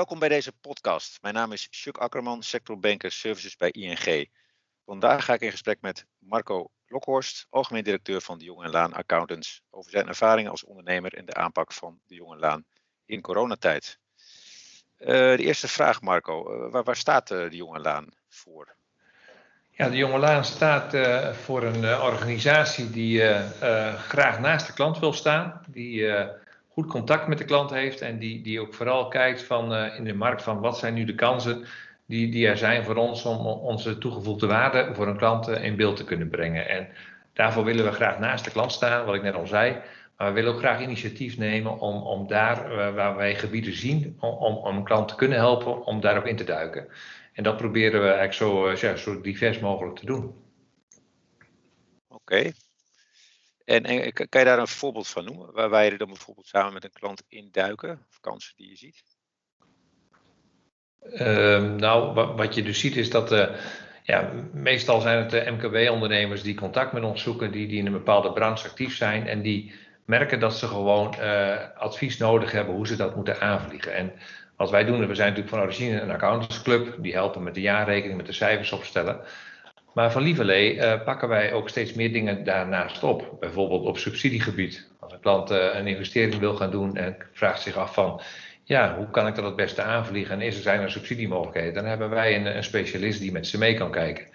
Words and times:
welkom 0.00 0.18
bij 0.18 0.28
deze 0.28 0.52
podcast. 0.52 1.18
Mijn 1.22 1.34
naam 1.34 1.52
is 1.52 1.68
Chuck 1.70 1.98
Akkerman, 1.98 2.42
sectorbanker 2.42 3.12
services 3.12 3.56
bij 3.56 3.70
ING. 3.70 4.30
Vandaag 4.84 5.24
ga 5.24 5.34
ik 5.34 5.40
in 5.40 5.50
gesprek 5.50 5.80
met 5.80 6.06
Marco 6.18 6.70
Lokhorst, 6.86 7.46
algemeen 7.50 7.84
directeur 7.84 8.20
van 8.20 8.38
de 8.38 8.44
Jong 8.44 8.62
en 8.62 8.70
Laan 8.70 8.92
Accountants, 8.92 9.62
over 9.70 9.90
zijn 9.90 10.08
ervaringen 10.08 10.50
als 10.50 10.64
ondernemer 10.64 11.14
en 11.14 11.24
de 11.24 11.34
aanpak 11.34 11.72
van 11.72 12.00
de 12.06 12.14
Jong 12.14 12.32
en 12.32 12.38
Laan 12.38 12.64
in 13.04 13.20
coronatijd. 13.20 13.98
Uh, 14.98 15.06
de 15.08 15.42
eerste 15.42 15.68
vraag, 15.68 16.00
Marco. 16.00 16.66
Uh, 16.66 16.82
waar, 16.82 16.96
staat 16.96 17.30
uh, 17.30 17.50
de 17.50 17.56
Jong 17.56 17.74
en 17.74 17.82
Laan 17.82 18.08
voor? 18.28 18.74
Ja, 19.70 19.88
de 19.88 19.96
Jonge 19.96 20.18
Laan 20.18 20.44
staat 20.44 20.96
voor 21.36 21.62
een 21.62 22.00
organisatie 22.00 22.90
die 22.90 23.22
graag 23.96 24.40
naast 24.40 24.66
de 24.66 24.72
klant 24.72 24.98
wil 24.98 25.12
staan, 25.12 25.64
die 25.68 26.06
goed 26.72 26.86
contact 26.86 27.26
met 27.26 27.38
de 27.38 27.44
klant 27.44 27.70
heeft 27.70 28.00
en 28.00 28.18
die, 28.18 28.42
die 28.42 28.60
ook 28.60 28.74
vooral 28.74 29.08
kijkt 29.08 29.42
van, 29.42 29.74
in 29.74 30.04
de 30.04 30.14
markt 30.14 30.42
van 30.42 30.60
wat 30.60 30.78
zijn 30.78 30.94
nu 30.94 31.04
de 31.04 31.14
kansen 31.14 31.66
die, 32.10 32.30
die 32.30 32.46
er 32.46 32.56
zijn 32.56 32.84
voor 32.84 32.96
ons 32.96 33.24
om 33.24 33.46
onze 33.46 33.98
toegevoegde 33.98 34.46
waarde 34.46 34.94
voor 34.94 35.06
een 35.06 35.16
klant 35.16 35.48
in 35.48 35.76
beeld 35.76 35.96
te 35.96 36.04
kunnen 36.04 36.28
brengen. 36.28 36.68
En 36.68 36.88
daarvoor 37.32 37.64
willen 37.64 37.84
we 37.84 37.92
graag 37.92 38.18
naast 38.18 38.44
de 38.44 38.50
klant 38.50 38.72
staan, 38.72 39.06
wat 39.06 39.14
ik 39.14 39.22
net 39.22 39.34
al 39.34 39.46
zei. 39.46 39.76
Maar 40.16 40.28
we 40.28 40.34
willen 40.34 40.52
ook 40.52 40.58
graag 40.58 40.80
initiatief 40.80 41.38
nemen 41.38 41.78
om, 41.78 42.02
om 42.02 42.26
daar 42.26 42.68
waar 42.94 43.16
wij 43.16 43.34
gebieden 43.34 43.72
zien, 43.72 44.16
om, 44.20 44.56
om 44.56 44.76
een 44.76 44.84
klant 44.84 45.08
te 45.08 45.14
kunnen 45.14 45.38
helpen, 45.38 45.84
om 45.84 46.00
daarop 46.00 46.26
in 46.26 46.36
te 46.36 46.44
duiken. 46.44 46.88
En 47.32 47.42
dat 47.42 47.56
proberen 47.56 48.00
we 48.00 48.10
eigenlijk 48.10 48.76
zo, 48.76 48.94
zo 48.96 49.20
divers 49.20 49.58
mogelijk 49.58 49.98
te 49.98 50.06
doen. 50.06 50.34
Oké. 52.08 52.52
En, 53.70 53.84
en, 53.84 54.12
kan 54.12 54.40
je 54.40 54.44
daar 54.44 54.58
een 54.58 54.68
voorbeeld 54.68 55.08
van 55.08 55.24
noemen, 55.24 55.52
waar 55.52 55.70
wij 55.70 55.90
er 55.90 55.98
dan 55.98 56.08
bijvoorbeeld 56.08 56.46
samen 56.46 56.72
met 56.72 56.84
een 56.84 56.92
klant 56.92 57.22
induiken, 57.28 58.06
kansen 58.20 58.56
die 58.56 58.68
je 58.68 58.76
ziet? 58.76 59.02
Uh, 61.12 61.74
nou, 61.74 62.14
wat, 62.14 62.36
wat, 62.36 62.54
je 62.54 62.62
dus 62.62 62.80
ziet 62.80 62.96
is 62.96 63.10
dat 63.10 63.32
uh, 63.32 63.48
ja, 64.02 64.32
meestal 64.52 65.00
zijn 65.00 65.18
het 65.18 65.30
de 65.30 65.50
MKB-ondernemers 65.50 66.42
die 66.42 66.54
contact 66.54 66.92
met 66.92 67.02
ons 67.02 67.22
zoeken, 67.22 67.52
die, 67.52 67.68
die 67.68 67.78
in 67.78 67.86
een 67.86 67.92
bepaalde 67.92 68.32
branche 68.32 68.68
actief 68.68 68.96
zijn 68.96 69.26
en 69.26 69.42
die 69.42 69.72
merken 70.04 70.40
dat 70.40 70.58
ze 70.58 70.66
gewoon 70.66 71.14
advies 71.74 72.16
nodig 72.16 72.52
hebben 72.52 72.74
hoe 72.74 72.86
ze 72.86 72.96
dat 72.96 73.16
moeten 73.16 73.40
aanvliegen. 73.40 73.94
En 73.94 74.12
wat 74.56 74.70
wij 74.70 74.84
doen, 74.84 75.06
we 75.06 75.14
zijn 75.14 75.28
natuurlijk 75.28 75.54
van 75.54 75.64
origine 75.64 76.00
een 76.00 76.10
accountantsclub, 76.10 76.96
die 76.98 77.12
helpen 77.12 77.42
met 77.42 77.54
de 77.54 77.60
jaarrekening, 77.60 78.16
met 78.16 78.26
de 78.26 78.32
cijfers 78.32 78.72
opstellen. 78.72 79.20
Maar 79.94 80.12
van 80.12 80.22
Lieverlee 80.22 80.74
uh, 80.74 81.04
pakken 81.04 81.28
wij 81.28 81.52
ook 81.52 81.68
steeds 81.68 81.92
meer 81.92 82.12
dingen 82.12 82.44
daarnaast 82.44 83.02
op. 83.02 83.36
Bijvoorbeeld 83.40 83.86
op 83.86 83.98
subsidiegebied. 83.98 84.88
Als 85.00 85.12
een 85.12 85.20
klant 85.20 85.50
uh, 85.50 85.74
een 85.74 85.86
investering 85.86 86.38
wil 86.38 86.54
gaan 86.54 86.70
doen 86.70 86.96
en 86.96 87.16
vraagt 87.32 87.62
zich 87.62 87.76
af 87.76 87.94
van 87.94 88.20
ja, 88.64 88.96
hoe 88.96 89.10
kan 89.10 89.26
ik 89.26 89.34
dat 89.34 89.44
het 89.44 89.56
beste 89.56 89.82
aanvliegen 89.82 90.34
en 90.34 90.40
is 90.40 90.56
er, 90.56 90.62
zijn 90.62 90.80
er 90.80 90.90
subsidiemogelijkheden, 90.90 91.74
dan 91.74 91.84
hebben 91.84 92.10
wij 92.10 92.36
een, 92.36 92.56
een 92.56 92.64
specialist 92.64 93.20
die 93.20 93.32
met 93.32 93.46
ze 93.46 93.58
mee 93.58 93.74
kan 93.74 93.90
kijken. 93.90 94.26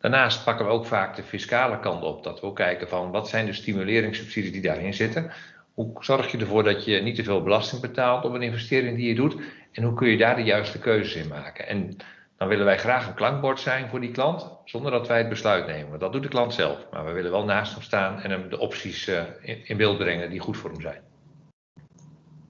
Daarnaast 0.00 0.44
pakken 0.44 0.66
we 0.66 0.72
ook 0.72 0.86
vaak 0.86 1.16
de 1.16 1.22
fiscale 1.22 1.80
kant 1.80 2.02
op, 2.02 2.24
dat 2.24 2.40
we 2.40 2.46
ook 2.46 2.56
kijken 2.56 2.88
van 2.88 3.10
wat 3.10 3.28
zijn 3.28 3.46
de 3.46 3.52
stimuleringssubsidies 3.52 4.52
die 4.52 4.62
daarin 4.62 4.94
zitten. 4.94 5.30
Hoe 5.74 5.90
zorg 6.00 6.30
je 6.30 6.38
ervoor 6.38 6.64
dat 6.64 6.84
je 6.84 7.00
niet 7.00 7.14
te 7.14 7.24
veel 7.24 7.42
belasting 7.42 7.80
betaalt 7.80 8.24
op 8.24 8.34
een 8.34 8.42
investering 8.42 8.96
die 8.96 9.08
je 9.08 9.14
doet 9.14 9.36
en 9.72 9.82
hoe 9.82 9.94
kun 9.94 10.08
je 10.08 10.16
daar 10.16 10.36
de 10.36 10.42
juiste 10.42 10.78
keuzes 10.78 11.14
in 11.14 11.28
maken. 11.28 11.68
En 11.68 11.96
dan 12.36 12.48
willen 12.48 12.64
wij 12.64 12.78
graag 12.78 13.06
een 13.06 13.14
klankbord 13.14 13.60
zijn 13.60 13.88
voor 13.88 14.00
die 14.00 14.10
klant, 14.10 14.50
zonder 14.64 14.90
dat 14.90 15.06
wij 15.06 15.18
het 15.18 15.28
besluit 15.28 15.66
nemen. 15.66 15.98
Dat 15.98 16.12
doet 16.12 16.22
de 16.22 16.28
klant 16.28 16.54
zelf, 16.54 16.86
maar 16.90 17.04
we 17.04 17.12
willen 17.12 17.30
wel 17.30 17.44
naast 17.44 17.72
hem 17.72 17.82
staan 17.82 18.20
en 18.20 18.30
hem 18.30 18.48
de 18.48 18.58
opties 18.58 19.08
uh, 19.08 19.22
in, 19.42 19.76
beeld 19.76 19.98
brengen 19.98 20.30
die 20.30 20.40
goed 20.40 20.56
voor 20.56 20.70
hem 20.70 20.80
zijn. 20.80 21.02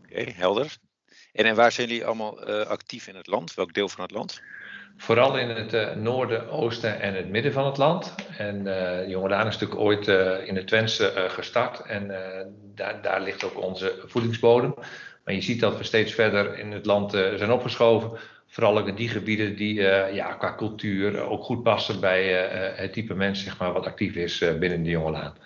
Oké, 0.04 0.30
helder. 0.30 0.76
En, 1.32 1.44
en 1.44 1.54
waar 1.54 1.72
zijn 1.72 1.88
jullie 1.88 2.06
allemaal 2.06 2.48
uh, 2.48 2.60
actief 2.60 3.06
in 3.06 3.16
het 3.16 3.26
land? 3.26 3.54
Welk 3.54 3.72
deel 3.72 3.88
van 3.88 4.02
het 4.02 4.10
land? 4.10 4.42
Vooral 4.96 5.38
in 5.38 5.48
het 5.48 5.74
uh, 5.74 5.94
noorden, 5.94 6.50
oosten 6.50 7.00
en 7.00 7.14
het 7.14 7.28
midden 7.28 7.52
van 7.52 7.66
het 7.66 7.76
land. 7.76 8.14
En 8.38 8.66
uh, 8.66 9.08
Jongedaan 9.08 9.46
is 9.46 9.52
natuurlijk 9.52 9.80
ooit 9.80 10.08
uh, 10.08 10.46
in 10.46 10.54
de 10.54 10.64
Twentse 10.64 11.26
gestart. 11.28 11.80
En 11.80 12.08
daar, 12.74 13.02
daar 13.02 13.20
ligt 13.20 13.44
ook 13.44 13.62
onze 13.62 14.02
voedingsbodem. 14.06 14.74
Maar 15.24 15.34
je 15.34 15.40
ziet 15.40 15.60
dat 15.60 15.78
we 15.78 15.84
steeds 15.84 16.12
verder 16.12 16.58
in 16.58 16.72
het 16.72 16.86
land 16.86 17.10
zijn 17.10 17.52
opgeschoven. 17.52 18.18
Vooral 18.56 18.78
ook 18.78 18.88
in 18.88 18.94
die 18.94 19.08
gebieden 19.08 19.56
die 19.56 19.74
ja, 20.12 20.32
qua 20.34 20.54
cultuur 20.54 21.20
ook 21.20 21.44
goed 21.44 21.62
passen 21.62 22.00
bij 22.00 22.32
het 22.76 22.92
type 22.92 23.14
mens 23.14 23.42
zeg 23.42 23.58
maar, 23.58 23.72
wat 23.72 23.86
actief 23.86 24.14
is 24.14 24.38
binnen 24.38 24.82
de 24.82 24.90
Jongelaan. 24.90 25.36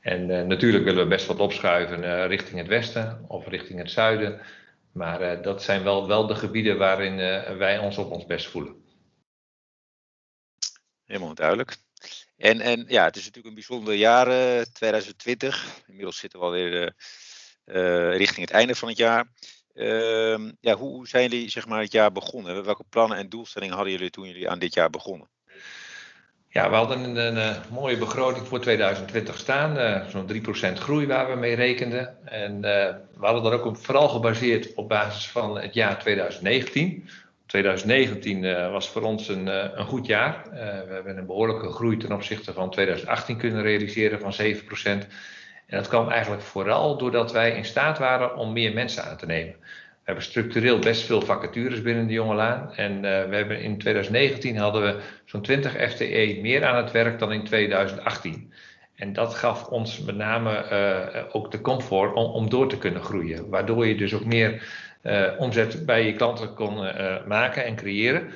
En 0.00 0.46
natuurlijk 0.46 0.84
willen 0.84 1.02
we 1.02 1.08
best 1.08 1.26
wat 1.26 1.38
opschuiven 1.38 2.26
richting 2.26 2.58
het 2.58 2.66
westen 2.66 3.24
of 3.28 3.46
richting 3.46 3.78
het 3.78 3.90
zuiden. 3.90 4.40
Maar 4.92 5.42
dat 5.42 5.62
zijn 5.62 5.82
wel, 5.82 6.06
wel 6.06 6.26
de 6.26 6.34
gebieden 6.34 6.78
waarin 6.78 7.16
wij 7.58 7.78
ons 7.78 7.98
op 7.98 8.10
ons 8.10 8.26
best 8.26 8.46
voelen. 8.46 8.84
Helemaal 11.04 11.34
duidelijk. 11.34 11.76
En, 12.36 12.60
en 12.60 12.84
ja, 12.88 13.04
het 13.04 13.16
is 13.16 13.24
natuurlijk 13.24 13.48
een 13.48 13.54
bijzonder 13.54 13.94
jaar, 13.94 14.28
uh, 14.28 14.62
2020. 14.72 15.80
Inmiddels 15.86 16.18
zitten 16.18 16.38
we 16.38 16.44
alweer 16.44 16.94
uh, 17.64 18.16
richting 18.16 18.46
het 18.46 18.50
einde 18.50 18.74
van 18.74 18.88
het 18.88 18.96
jaar. 18.96 19.26
Ehm, 19.76 20.50
ja, 20.60 20.74
hoe, 20.74 21.08
zijn 21.08 21.28
jullie 21.28 21.50
zeg 21.50 21.66
maar, 21.66 21.80
het 21.80 21.92
jaar 21.92 22.12
begonnen? 22.12 22.64
Welke 22.64 22.84
plannen 22.88 23.18
en 23.18 23.28
doelstellingen 23.28 23.74
hadden 23.74 23.92
jullie 23.92 24.10
toen 24.10 24.26
jullie 24.26 24.50
aan 24.50 24.58
dit 24.58 24.74
jaar 24.74 24.90
begonnen? 24.90 25.28
Ja, 26.48 26.70
we 26.70 26.74
hadden 26.74 27.16
een, 27.16 27.56
mooie 27.70 27.96
begroting 27.96 28.46
voor 28.46 28.60
2020 28.60 29.38
staan. 29.38 29.78
Uh, 29.78 30.08
Zo'n 30.08 30.32
3% 30.32 30.72
groei 30.72 31.06
waar 31.06 31.30
we 31.30 31.36
mee 31.36 31.54
rekenden. 31.54 32.26
En 32.28 32.54
uh, 32.54 32.60
we 32.60 33.26
hadden 33.26 33.42
dat 33.42 33.52
ook 33.52 33.76
vooral 33.76 34.08
gebaseerd 34.08 34.74
op 34.74 34.88
basis 34.88 35.28
van 35.28 35.60
het 35.60 35.74
jaar 35.74 35.98
2019. 35.98 37.08
2019 37.46 38.42
uh, 38.42 38.70
was 38.70 38.88
voor 38.88 39.02
ons 39.02 39.28
een, 39.28 39.46
een 39.78 39.86
goed 39.86 40.06
jaar. 40.06 40.42
we 40.86 40.92
hebben 40.92 41.18
een 41.18 41.26
behoorlijke 41.26 41.70
groei 41.70 41.96
ten 41.96 42.12
opzichte 42.12 42.52
van 42.52 42.70
2018 42.70 43.36
kunnen 43.36 43.62
realiseren 43.62 44.20
van 44.20 44.34
7%. 45.04 45.06
En 45.66 45.76
dat 45.76 45.88
kwam 45.88 46.08
eigenlijk 46.08 46.42
vooral 46.42 46.98
doordat 46.98 47.32
wij 47.32 47.50
in 47.50 47.64
staat 47.64 47.98
waren 47.98 48.36
om 48.36 48.52
meer 48.52 48.74
mensen 48.74 49.04
aan 49.04 49.16
te 49.16 49.26
nemen. 49.26 49.54
We 50.06 50.12
hebben 50.12 50.24
structureel 50.24 50.78
best 50.78 51.02
veel 51.02 51.20
vacatures 51.20 51.82
binnen 51.82 52.06
de 52.06 52.12
Jongelaan. 52.12 52.74
En 52.74 52.92
uh, 52.92 53.00
we 53.00 53.36
hebben 53.36 53.60
in 53.60 53.78
2019 53.78 54.56
hadden 54.56 54.82
we 54.82 55.00
zo'n 55.24 55.42
20 55.42 55.90
FTE 55.90 56.38
meer 56.42 56.64
aan 56.64 56.76
het 56.76 56.90
werk 56.90 57.18
dan 57.18 57.32
in 57.32 57.44
2018. 57.44 58.52
En 58.94 59.12
dat 59.12 59.34
gaf 59.34 59.66
ons 59.66 60.00
met 60.00 60.16
name 60.16 60.66
uh, 60.72 61.24
ook 61.32 61.50
de 61.50 61.60
comfort 61.60 62.14
om, 62.14 62.24
om, 62.24 62.50
door 62.50 62.68
te 62.68 62.78
kunnen 62.78 63.02
groeien. 63.02 63.48
Waardoor 63.48 63.86
je 63.86 63.96
dus 63.96 64.14
ook 64.14 64.24
meer 64.24 64.68
uh, 65.02 65.28
omzet 65.38 65.86
bij 65.86 66.06
je 66.06 66.12
klanten 66.12 66.54
kon 66.54 66.74
maken 67.26 67.64
en 67.64 67.76
creëren. 67.76 68.30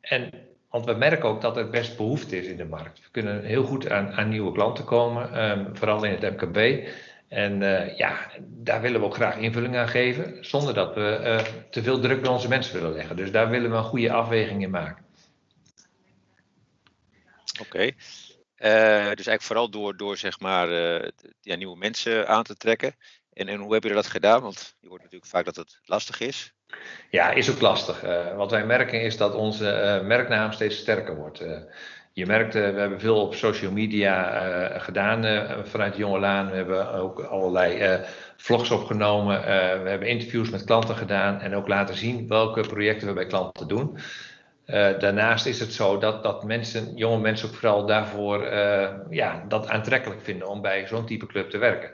En, 0.00 0.30
want 0.72 0.84
we 0.84 0.92
merken 0.92 1.28
ook 1.28 1.40
dat 1.40 1.56
er 1.56 1.70
best 1.70 1.96
behoefte 1.96 2.38
is 2.38 2.46
in 2.46 2.56
de 2.56 2.64
markt. 2.64 2.98
We 2.98 3.10
kunnen 3.10 3.44
heel 3.44 3.64
goed 3.64 3.90
aan, 3.90 4.12
aan 4.12 4.28
nieuwe 4.28 4.52
klanten 4.52 4.84
komen, 4.84 5.50
um, 5.50 5.76
vooral 5.76 6.04
in 6.04 6.18
het 6.18 6.40
MKB. 6.40 6.88
En 7.28 7.60
uh, 7.60 7.96
ja, 7.96 8.30
daar 8.40 8.80
willen 8.80 9.00
we 9.00 9.06
ook 9.06 9.14
graag 9.14 9.36
invulling 9.36 9.76
aan 9.76 9.88
geven, 9.88 10.44
zonder 10.44 10.74
dat 10.74 10.94
we 10.94 11.20
uh, 11.22 11.38
te 11.70 11.82
veel 11.82 12.00
druk 12.00 12.20
bij 12.20 12.30
onze 12.30 12.48
mensen 12.48 12.74
willen 12.74 12.92
leggen. 12.92 13.16
Dus 13.16 13.30
daar 13.30 13.50
willen 13.50 13.70
we 13.70 13.76
een 13.76 13.84
goede 13.84 14.12
afweging 14.12 14.62
in 14.62 14.70
maken. 14.70 15.04
Oké. 17.60 17.82
Uh, 17.84 17.92
dus 19.14 19.26
eigenlijk 19.26 19.42
vooral 19.42 19.70
door, 19.70 19.96
door 19.96 20.16
zeg 20.16 20.40
maar, 20.40 20.68
ja, 21.40 21.56
nieuwe 21.56 21.76
mensen 21.76 22.28
aan 22.28 22.44
te 22.44 22.56
trekken. 22.56 22.94
En, 23.32 23.48
en 23.48 23.60
hoe 23.60 23.72
heb 23.72 23.82
je 23.82 23.92
dat 23.92 24.06
gedaan? 24.06 24.42
Want 24.42 24.76
je 24.80 24.88
hoort 24.88 25.02
natuurlijk 25.02 25.30
vaak 25.30 25.44
dat 25.44 25.56
het 25.56 25.80
lastig 25.84 26.20
is. 26.20 26.54
Ja, 27.10 27.30
is 27.30 27.50
ook 27.50 27.60
lastig. 27.60 28.04
wat 28.36 28.50
wij 28.50 28.66
merken 28.66 29.02
is 29.02 29.16
dat 29.16 29.34
onze 29.34 30.00
merknaam 30.04 30.52
steeds 30.52 30.76
sterker 30.76 31.16
wordt. 31.16 31.44
Je 32.12 32.26
merkt, 32.26 32.54
we 32.54 32.60
hebben 32.60 33.00
veel 33.00 33.20
op 33.20 33.34
social 33.34 33.72
media 33.72 34.78
gedaan 34.78 35.46
vanuit 35.64 35.96
Jongelaan. 35.96 36.50
We 36.50 36.56
hebben 36.56 36.92
ook 36.92 37.20
allerlei 37.20 38.00
vlogs 38.36 38.70
opgenomen. 38.70 39.40
we 39.82 39.88
hebben 39.88 40.08
interviews 40.08 40.50
met 40.50 40.64
klanten 40.64 40.96
gedaan 40.96 41.40
en 41.40 41.54
ook 41.54 41.68
laten 41.68 41.94
zien 41.94 42.28
welke 42.28 42.60
projecten 42.60 43.08
we 43.08 43.14
bij 43.14 43.26
klanten 43.26 43.68
doen. 43.68 43.98
daarnaast 44.98 45.46
is 45.46 45.60
het 45.60 45.72
zo 45.72 45.98
dat, 45.98 46.22
dat 46.22 46.44
mensen, 46.44 46.96
jonge 46.96 47.20
mensen 47.20 47.48
ook 47.48 47.54
vooral 47.54 47.86
daarvoor 47.86 48.44
ja, 49.10 49.44
dat 49.48 49.68
aantrekkelijk 49.68 50.20
vinden 50.22 50.48
om 50.48 50.62
bij 50.62 50.86
zo'n 50.86 51.06
type 51.06 51.26
club 51.26 51.50
te 51.50 51.58
werken. 51.58 51.90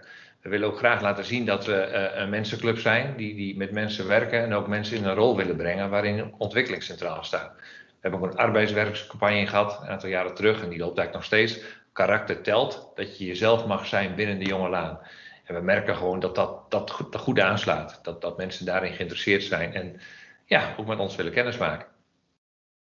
We 0.49 0.55
willen 0.55 0.73
ook 0.73 0.79
graag 0.79 1.01
laten 1.01 1.25
zien 1.25 1.45
dat 1.45 1.67
we 1.67 1.93
een 1.93 2.29
mensenclub 2.29 2.79
zijn 2.79 3.17
die, 3.17 3.35
die 3.35 3.57
met 3.57 3.71
mensen 3.71 4.07
werken 4.07 4.43
en 4.43 4.53
ook 4.53 4.67
mensen 4.67 4.97
in 4.97 5.05
een 5.05 5.15
rol 5.15 5.37
willen 5.37 5.57
brengen 5.57 5.91
waarin 5.91 6.35
ontwikkeling 6.39 6.83
centraal 6.83 7.25
staat. 7.25 7.53
We 7.57 7.95
hebben 8.01 8.21
ook 8.21 8.31
een 8.31 8.39
arbeidswerkscampagne 8.39 9.47
gehad, 9.47 9.81
een 9.83 9.89
aantal 9.89 10.09
jaren 10.09 10.35
terug, 10.35 10.63
en 10.63 10.69
die 10.69 10.79
loopt 10.79 10.99
eigenlijk 10.99 11.13
nog 11.13 11.25
steeds. 11.25 11.61
Karakter 11.93 12.43
telt, 12.43 12.91
dat 12.95 13.19
je 13.19 13.27
jezelf 13.27 13.67
mag 13.67 13.87
zijn 13.87 14.15
binnen 14.15 14.39
de 14.39 14.45
jonge 14.45 14.69
laan. 14.69 15.01
En 15.45 15.55
we 15.55 15.61
merken 15.61 15.97
gewoon 15.97 16.21
dat 16.21 16.35
dat, 16.35 16.71
dat, 16.71 16.91
goed, 17.13 17.41
aanslaat. 17.41 18.01
Dat, 18.03 18.21
dat 18.21 18.37
mensen 18.37 18.67
daarin 18.67 18.93
geïnteresseerd 18.93 19.43
zijn 19.43 19.75
en 19.75 20.01
ja, 20.45 20.75
ook 20.77 20.87
met 20.87 20.99
ons 20.99 21.17
willen 21.17 21.33
kennismaken. 21.33 21.87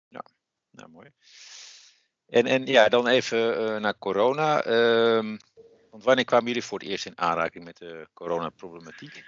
Ja, 0.08 0.24
nou 0.72 0.90
mooi. 0.90 1.10
En, 2.30 2.46
en 2.46 2.66
ja, 2.66 2.90
dan 2.90 3.08
even 3.08 3.62
uh, 3.62 3.78
naar 3.78 3.98
corona. 3.98 4.66
Uh, 4.66 5.38
want 5.92 6.04
wanneer 6.04 6.26
kwamen 6.26 6.48
jullie 6.48 6.64
voor 6.64 6.80
het 6.80 6.88
eerst 6.88 7.06
in 7.06 7.18
aanraking 7.18 7.64
met 7.64 7.78
de 7.78 8.08
coronaproblematiek? 8.14 9.24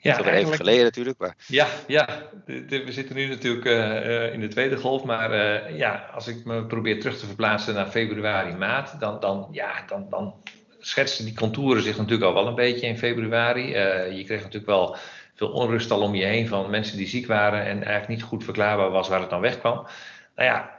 Ja, 0.00 0.16
dat 0.16 0.26
is 0.26 0.32
even 0.32 0.54
geleden 0.54 0.84
natuurlijk. 0.84 1.18
Maar... 1.18 1.36
Ja, 1.46 1.66
ja, 1.86 2.22
we 2.44 2.92
zitten 2.92 3.16
nu 3.16 3.26
natuurlijk 3.26 3.64
uh, 3.64 4.32
in 4.32 4.40
de 4.40 4.48
tweede 4.48 4.76
golf. 4.76 5.04
Maar 5.04 5.32
uh, 5.32 5.78
ja, 5.78 6.10
als 6.14 6.26
ik 6.26 6.44
me 6.44 6.64
probeer 6.64 7.00
terug 7.00 7.18
te 7.18 7.26
verplaatsen 7.26 7.74
naar 7.74 7.86
februari, 7.86 8.54
maart, 8.54 9.00
dan, 9.00 9.20
dan, 9.20 9.48
ja, 9.50 9.84
dan, 9.86 10.06
dan 10.10 10.34
schetsen 10.80 11.24
die 11.24 11.34
contouren 11.34 11.82
zich 11.82 11.96
natuurlijk 11.96 12.24
al 12.24 12.34
wel 12.34 12.46
een 12.46 12.54
beetje 12.54 12.86
in 12.86 12.98
februari. 12.98 13.66
Uh, 13.66 14.16
je 14.16 14.24
kreeg 14.24 14.38
natuurlijk 14.38 14.66
wel 14.66 14.96
veel 15.34 15.50
onrust 15.50 15.90
al 15.90 16.00
om 16.00 16.14
je 16.14 16.24
heen 16.24 16.48
van 16.48 16.70
mensen 16.70 16.96
die 16.96 17.08
ziek 17.08 17.26
waren 17.26 17.60
en 17.64 17.76
eigenlijk 17.76 18.08
niet 18.08 18.22
goed 18.22 18.44
verklaarbaar 18.44 18.90
was 18.90 19.08
waar 19.08 19.20
het 19.20 19.30
dan 19.30 19.40
wegkwam. 19.40 19.86
Nou 20.36 20.48
ja, 20.48 20.77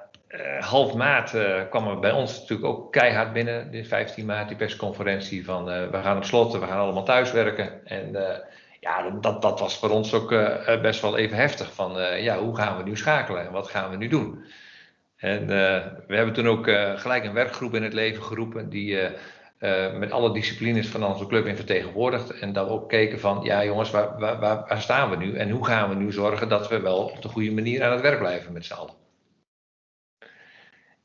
half 0.60 0.94
maart 0.94 1.36
kwam 1.70 1.88
er 1.88 2.00
bij 2.00 2.12
ons 2.12 2.40
natuurlijk 2.40 2.68
ook 2.68 2.92
keihard 2.92 3.34
binnen, 3.34 3.72
de 3.72 3.86
15 3.86 4.26
maart, 4.26 4.48
die 4.48 4.58
persconferentie 4.58 5.46
van 5.46 5.66
we 5.66 6.00
gaan 6.02 6.18
op 6.18 6.24
slot, 6.24 6.54
we 6.54 6.66
gaan 6.66 6.80
allemaal 6.80 7.04
thuiswerken. 7.04 7.86
En 7.88 8.12
ja, 8.80 9.10
dat, 9.10 9.42
dat 9.42 9.60
was 9.60 9.78
voor 9.78 9.90
ons 9.90 10.14
ook 10.14 10.30
best 10.82 11.02
wel 11.02 11.18
even 11.18 11.38
heftig. 11.38 11.74
Van 11.74 12.22
ja, 12.22 12.38
hoe 12.38 12.56
gaan 12.56 12.78
we 12.78 12.84
nu 12.84 12.98
schakelen 12.98 13.46
en 13.46 13.52
wat 13.52 13.68
gaan 13.68 13.90
we 13.90 13.98
nu 13.98 14.08
doen? 14.08 14.46
En 15.18 15.48
we 16.08 16.16
hebben 16.16 16.34
toen 16.34 16.48
ook 16.48 16.70
gelijk 16.96 17.24
een 17.24 17.34
werkgroep 17.34 17.74
in 17.74 17.84
het 17.84 17.94
leven 17.94 18.24
geroepen 18.24 18.70
die 18.70 18.98
met 19.94 20.12
alle 20.12 20.34
disciplines 20.34 20.88
van 20.88 21.04
onze 21.04 21.28
club 21.28 21.46
in 21.46 21.56
vertegenwoordigd. 21.56 22.40
En 22.40 22.54
we 22.54 22.60
ook 22.60 22.90
keken 22.90 23.20
van 23.20 23.40
ja 23.44 23.64
jongens, 23.64 23.92
waar, 23.92 24.20
waar, 24.20 24.40
waar, 24.40 24.82
staan 24.82 25.10
we 25.10 25.16
nu? 25.16 25.36
En 25.36 25.50
hoe 25.50 25.66
gaan 25.66 25.90
we 25.90 25.96
nu 25.96 26.12
zorgen 26.12 26.50
dat 26.50 26.68
we 26.68 26.80
wel 26.80 26.98
op 26.98 27.22
de 27.22 27.30
goede 27.30 27.52
manier 27.52 27.84
aan 27.84 27.92
het 27.92 28.02
werk 28.02 28.20
blijven 28.20 28.54
met 28.54 28.66
z'n 28.66 28.74
allen? 28.74 29.08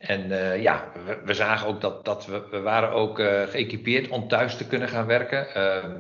En 0.07 0.29
ja, 0.61 0.85
we, 1.07 1.19
we, 1.25 1.35
zagen 1.35 1.67
ook 1.67 1.81
dat, 1.81 2.05
dat 2.05 2.27
we, 2.27 2.43
we 2.51 2.61
waren 2.61 2.91
ook 2.91 3.17
geëquipeerd 3.51 4.09
om 4.09 4.29
thuis 4.29 4.57
te 4.57 4.67
kunnen 4.67 4.89
gaan 4.89 5.07
werken 5.07 5.55
ehm, 5.55 5.91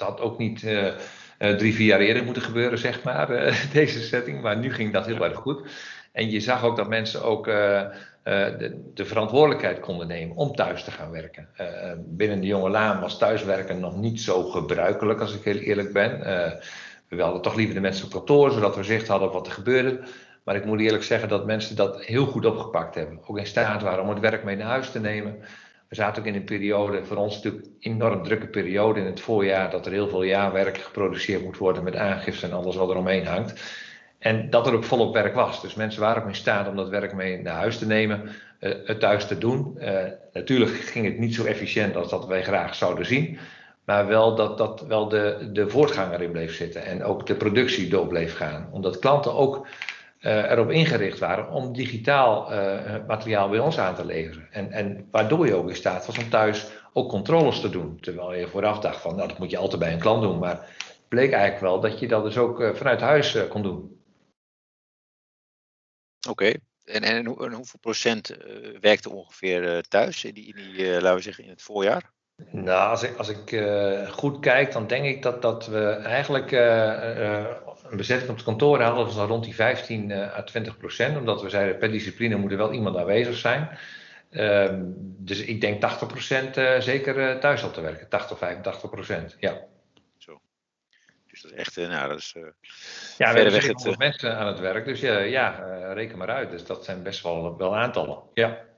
het 0.00 0.08
had 0.08 0.20
ook 0.20 0.38
niet 0.38 0.62
uh, 0.62 0.92
drie, 1.38 1.74
vier 1.74 1.86
jaar 1.86 2.00
eerder 2.00 2.24
moeten 2.24 2.42
gebeuren, 2.42 2.78
zeg 2.78 3.02
maar, 3.02 3.30
uh, 3.30 3.54
deze 3.72 4.00
setting. 4.00 4.40
Maar 4.40 4.56
nu 4.56 4.72
ging 4.72 4.92
dat 4.92 5.06
heel 5.06 5.24
erg 5.24 5.36
goed. 5.36 5.68
En 6.12 6.30
je 6.30 6.40
zag 6.40 6.64
ook 6.64 6.76
dat 6.76 6.88
mensen 6.88 7.22
ook 7.22 7.44
de, 7.44 8.80
de, 8.94 9.04
verantwoordelijkheid 9.04 9.80
konden 9.80 10.06
nemen 10.06 10.36
om 10.36 10.54
thuis 10.54 10.84
te 10.84 10.90
gaan 10.90 11.10
werken. 11.10 11.48
binnen 11.98 12.40
de 12.40 12.46
jonge 12.46 12.70
laan 12.70 13.00
was 13.00 13.18
thuiswerken 13.18 13.80
nog 13.80 13.96
niet 13.96 14.20
zo 14.20 14.42
gebruikelijk, 14.42 15.20
als 15.20 15.34
ik 15.34 15.44
heel 15.44 15.56
eerlijk 15.56 15.92
ben. 15.92 16.18
we 17.08 17.22
hadden 17.22 17.42
toch 17.42 17.54
liever 17.54 17.74
de 17.74 17.80
mensen 17.80 18.04
op 18.04 18.10
kantoor, 18.10 18.50
zodat 18.50 18.76
we 18.76 18.82
zicht 18.82 19.08
hadden 19.08 19.28
op 19.28 19.34
wat 19.34 19.46
er 19.46 19.52
gebeurde. 19.52 20.00
Maar 20.44 20.56
ik 20.56 20.64
moet 20.64 20.80
eerlijk 20.80 21.02
zeggen 21.02 21.28
dat 21.28 21.46
mensen 21.46 21.76
dat 21.76 22.04
heel 22.04 22.26
goed 22.26 22.46
opgepakt 22.46 22.94
hebben. 22.94 23.20
Ook 23.26 23.38
in 23.38 23.46
staat 23.46 23.82
waren 23.82 24.02
om 24.02 24.08
het 24.08 24.20
werk 24.20 24.44
mee 24.44 24.56
naar 24.56 24.66
huis 24.66 24.90
te 24.90 25.00
nemen. 25.00 25.38
We 25.88 25.94
zaten 25.94 26.22
ook 26.22 26.28
in 26.28 26.34
een 26.34 26.44
periode, 26.44 27.04
voor 27.04 27.16
ons 27.16 27.34
natuurlijk 27.34 27.64
een 27.64 27.92
enorm 27.92 28.22
drukke 28.22 28.46
periode 28.46 29.00
in 29.00 29.06
het 29.06 29.20
voorjaar, 29.20 29.70
dat 29.70 29.86
er 29.86 29.92
heel 29.92 30.08
veel 30.08 30.22
jaarwerk 30.22 30.78
geproduceerd 30.78 31.44
moet 31.44 31.58
worden 31.58 31.82
met 31.82 31.96
aangifte 31.96 32.46
en 32.46 32.52
alles 32.52 32.76
wat 32.76 32.90
er 32.90 32.96
omheen 32.96 33.26
hangt. 33.26 33.62
En 34.18 34.50
dat 34.50 34.66
er 34.66 34.74
ook 34.74 34.84
volop 34.84 35.14
werk 35.14 35.34
was. 35.34 35.62
Dus 35.62 35.74
mensen 35.74 36.00
waren 36.00 36.22
ook 36.22 36.28
in 36.28 36.34
staat 36.34 36.68
om 36.68 36.76
dat 36.76 36.88
werk 36.88 37.14
mee 37.14 37.42
naar 37.42 37.54
huis 37.54 37.78
te 37.78 37.86
nemen, 37.86 38.22
uh, 38.60 38.74
het 38.84 39.00
thuis 39.00 39.26
te 39.26 39.38
doen. 39.38 39.76
Uh, 39.78 40.00
natuurlijk 40.32 40.70
ging 40.70 41.04
het 41.04 41.18
niet 41.18 41.34
zo 41.34 41.44
efficiënt 41.44 41.96
als 41.96 42.10
dat 42.10 42.26
wij 42.26 42.42
graag 42.42 42.74
zouden 42.74 43.06
zien. 43.06 43.38
Maar 43.84 44.06
wel 44.06 44.34
dat, 44.34 44.58
dat 44.58 44.84
wel 44.86 45.08
de, 45.08 45.48
de 45.52 45.68
voortgang 45.68 46.12
erin 46.12 46.30
bleef 46.30 46.54
zitten 46.54 46.84
en 46.84 47.04
ook 47.04 47.26
de 47.26 47.34
productie 47.34 47.88
door 47.88 48.06
bleef 48.06 48.36
gaan. 48.36 48.68
Omdat 48.72 48.98
klanten 48.98 49.34
ook 49.34 49.66
erop 50.20 50.70
ingericht 50.70 51.18
waren 51.18 51.50
om 51.50 51.72
digitaal 51.72 52.52
uh, 52.52 53.06
materiaal 53.06 53.48
bij 53.48 53.58
ons 53.58 53.78
aan 53.78 53.94
te 53.94 54.04
leveren. 54.04 54.52
En, 54.52 54.72
en 54.72 55.08
waardoor 55.10 55.46
je 55.46 55.54
ook 55.54 55.68
in 55.68 55.76
staat 55.76 56.06
was 56.06 56.18
om 56.18 56.30
thuis 56.30 56.70
ook 56.92 57.08
controles 57.08 57.60
te 57.60 57.70
doen. 57.70 58.00
Terwijl 58.00 58.34
je 58.34 58.48
vooraf 58.48 58.78
dacht 58.78 59.00
van, 59.00 59.16
nou 59.16 59.28
dat 59.28 59.38
moet 59.38 59.50
je 59.50 59.56
altijd 59.56 59.80
bij 59.80 59.92
een 59.92 59.98
klant 59.98 60.22
doen. 60.22 60.38
Maar 60.38 60.76
bleek 61.08 61.32
eigenlijk 61.32 61.62
wel 61.62 61.80
dat 61.80 61.98
je 61.98 62.08
dat 62.08 62.24
dus 62.24 62.38
ook 62.38 62.60
uh, 62.60 62.74
vanuit 62.74 63.00
huis 63.00 63.48
kon 63.48 63.62
doen. 63.62 64.02
Oké, 66.28 66.52
en, 66.84 67.02
en, 67.02 67.16
en, 67.16 67.26
hoeveel 67.26 67.80
procent 67.80 68.36
werkte 68.80 69.10
ongeveer 69.10 69.82
thuis 69.88 70.24
in 70.24 70.34
die, 70.34 70.46
in 70.46 70.54
die 70.54 70.86
laten 70.92 71.14
we 71.14 71.22
zeggen, 71.22 71.44
in 71.44 71.50
het 71.50 71.62
voorjaar? 71.62 72.12
Nou, 72.50 72.90
als 72.90 73.02
ik, 73.02 73.16
als 73.16 73.28
ik 73.28 73.52
uh, 73.52 74.08
goed 74.08 74.40
kijk, 74.40 74.72
dan 74.72 74.86
denk 74.86 75.04
ik 75.04 75.22
dat, 75.22 75.42
dat 75.42 75.66
we 75.66 75.90
eigenlijk 75.90 76.52
uh, 76.52 77.44
een 77.88 77.96
bezetting 77.96 78.30
op 78.30 78.36
het 78.36 78.44
kantoor 78.44 78.80
hadden 78.80 79.06
we 79.06 79.22
rond 79.22 79.44
die 79.44 79.54
15 79.54 80.12
à 80.12 80.42
20 80.42 80.76
procent. 80.76 81.16
Omdat 81.16 81.42
we 81.42 81.48
zeiden, 81.48 81.78
per 81.78 81.90
discipline 81.90 82.36
moet 82.36 82.50
er 82.50 82.56
wel 82.56 82.72
iemand 82.72 82.96
aanwezig 82.96 83.36
zijn. 83.36 83.78
Ehm, 84.30 84.80
dus 85.02 85.40
ik 85.40 85.60
denk 85.60 85.80
80 85.80 86.08
procent 86.08 86.54
zeker 86.78 87.40
thuis 87.40 87.62
al 87.62 87.70
te 87.70 87.80
werken. 87.80 88.08
80, 88.08 88.38
85 88.38 88.90
procent, 88.90 89.36
ja. 89.38 89.58
Zo. 90.18 90.40
Dus 91.26 91.42
dat 91.42 91.52
is 91.52 91.58
echt, 91.58 91.76
nou 91.76 92.08
dat 92.08 92.18
is... 92.18 92.34
ja, 93.18 93.32
we 93.32 93.40
hebben 93.40 93.66
het, 93.66 93.98
mensen 93.98 94.36
aan 94.36 94.46
het 94.46 94.58
werk, 94.58 94.84
dus 94.84 95.00
ja, 95.00 95.18
ja 95.18 95.48
reken 95.92 96.18
maar 96.18 96.30
uit. 96.30 96.50
Dus 96.50 96.64
dat 96.64 96.84
zijn 96.84 97.02
best 97.02 97.22
wel, 97.22 97.56
wel 97.56 97.76
aantallen, 97.76 98.18
ja. 98.34 98.68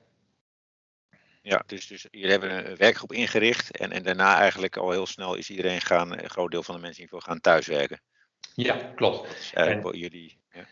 Ja, 1.45 1.63
dus, 1.65 1.87
dus 1.87 2.07
jullie 2.11 2.31
hebben 2.31 2.69
een 2.69 2.77
werkgroep 2.77 3.11
ingericht 3.11 3.77
en, 3.77 3.91
en 3.91 4.03
daarna 4.03 4.39
eigenlijk 4.39 4.77
al 4.77 4.91
heel 4.91 5.05
snel 5.05 5.35
is 5.35 5.49
iedereen 5.49 5.81
gaan, 5.81 6.11
een 6.11 6.29
groot 6.29 6.51
deel 6.51 6.63
van 6.63 6.75
de 6.75 6.81
mensen 6.81 7.03
in 7.03 7.05
ieder 7.05 7.19
geval 7.19 7.33
gaan 7.33 7.41
thuiswerken. 7.41 8.01
Ja, 8.55 8.75
klopt. 8.95 9.27
Dat 9.27 9.37
is 9.37 9.51
eigenlijk 9.53 9.93
en, 9.93 9.99
jullie. 9.99 10.37
Ja. 10.53 10.65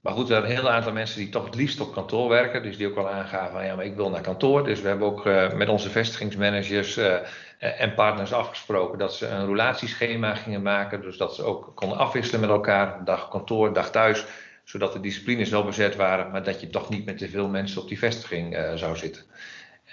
Maar 0.00 0.12
goed, 0.12 0.22
er 0.22 0.28
zijn 0.28 0.42
een 0.42 0.56
heel 0.56 0.70
aantal 0.70 0.92
mensen 0.92 1.18
die 1.18 1.28
toch 1.28 1.44
het 1.44 1.54
liefst 1.54 1.80
op 1.80 1.92
kantoor 1.92 2.28
werken. 2.28 2.62
Dus 2.62 2.76
die 2.76 2.86
ook 2.86 2.94
wel 2.94 3.08
aangaven 3.08 3.52
van 3.52 3.64
ja, 3.64 3.74
maar 3.74 3.84
ik 3.84 3.96
wil 3.96 4.10
naar 4.10 4.20
kantoor. 4.20 4.64
Dus 4.64 4.80
we 4.80 4.88
hebben 4.88 5.06
ook 5.06 5.26
uh, 5.26 5.52
met 5.52 5.68
onze 5.68 5.90
vestigingsmanagers 5.90 6.96
uh, 6.96 7.16
en 7.58 7.94
partners 7.94 8.32
afgesproken 8.32 8.98
dat 8.98 9.14
ze 9.14 9.26
een 9.26 9.46
relatieschema 9.46 10.34
gingen 10.34 10.62
maken. 10.62 11.00
Dus 11.00 11.16
dat 11.16 11.34
ze 11.34 11.42
ook 11.42 11.72
konden 11.74 11.98
afwisselen 11.98 12.40
met 12.40 12.50
elkaar. 12.50 13.04
Dag 13.04 13.28
kantoor, 13.28 13.72
dag 13.72 13.90
thuis. 13.90 14.24
Zodat 14.64 14.92
de 14.92 15.00
disciplines 15.00 15.50
wel 15.50 15.64
bezet 15.64 15.96
waren, 15.96 16.30
maar 16.30 16.42
dat 16.42 16.60
je 16.60 16.70
toch 16.70 16.88
niet 16.88 17.04
met 17.04 17.18
te 17.18 17.28
veel 17.28 17.48
mensen 17.48 17.82
op 17.82 17.88
die 17.88 17.98
vestiging 17.98 18.56
uh, 18.56 18.74
zou 18.74 18.96
zitten. 18.96 19.22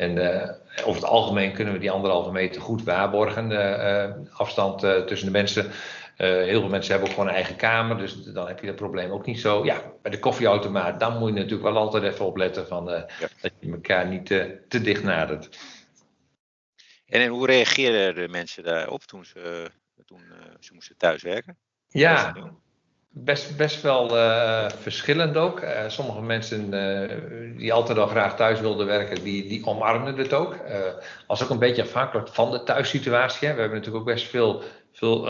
En 0.02 0.18
uh, 0.18 0.50
over 0.88 1.02
het 1.02 1.10
algemeen 1.10 1.54
kunnen 1.54 1.74
we 1.74 1.80
die 1.80 1.92
anderhalve 1.92 2.32
meter 2.32 2.62
goed 2.62 2.84
waarborgen. 2.84 3.50
De 3.50 4.14
uh, 4.20 4.38
afstand 4.38 4.84
uh, 4.84 4.96
tussen 4.98 5.28
de 5.28 5.34
mensen. 5.34 5.72
heel 6.16 6.60
veel 6.60 6.70
mensen 6.70 6.92
hebben 6.92 7.10
ook 7.10 7.16
gewoon 7.16 7.30
een 7.30 7.36
eigen 7.36 7.56
kamer, 7.56 7.98
dus 7.98 8.24
dan 8.24 8.48
heb 8.48 8.60
je 8.60 8.66
dat 8.66 8.76
probleem 8.76 9.12
ook 9.12 9.26
niet 9.26 9.40
zo. 9.40 9.66
Ja, 9.66 9.82
bij 10.02 10.12
de 10.12 10.20
koffieautomaat, 10.20 11.00
dan 11.00 11.18
moet 11.18 11.30
je 11.30 11.36
natuurlijk 11.36 11.64
wel 11.64 11.78
altijd 11.78 12.04
even 12.04 12.26
opletten 12.26 12.68
van, 12.68 12.86
ja. 12.86 13.06
dat 13.42 13.52
je 13.60 13.72
elkaar 13.72 14.08
niet 14.08 14.26
te 14.68 14.82
dicht 14.82 15.04
nadert. 15.04 15.60
En, 17.06 17.22
en 17.22 17.28
hoe 17.28 17.46
reageerden 17.46 18.16
de 18.16 18.28
mensen 18.28 18.64
daarop 18.64 19.04
toen 19.04 19.26
ze, 19.26 19.70
toen, 20.06 20.22
ze 20.60 20.74
moesten 20.74 20.98
thuiswerken? 20.98 21.58
Ja, 21.88 22.34
Best, 23.14 23.58
best 23.58 23.82
wel 23.82 24.18
uh, 24.18 24.70
verschillend 24.70 25.38
ook. 25.38 25.62
Uh, 25.62 25.70
sommige 25.88 26.22
mensen 26.22 26.74
uh, 26.74 27.58
die 27.58 27.74
altijd 27.74 27.98
al 27.98 28.08
graag 28.08 28.36
thuis 28.36 28.60
wilden 28.60 28.86
werken, 28.86 29.24
die, 29.24 29.48
die 29.48 29.66
omarmden 29.66 30.18
het 30.18 30.34
ook. 30.34 30.56
was 31.28 31.44
ook 31.44 31.50
een 31.50 31.60
beetje 31.60 31.82
afhankelijk 31.82 32.28
van 32.28 32.52
de 32.52 32.64
thuissituatie. 32.64 33.40
We 33.40 33.60
hebben 33.60 33.78
natuurlijk 33.78 33.98
ook 33.98 34.14
best 34.14 34.28
veel, 34.28 34.64
veel 34.92 35.24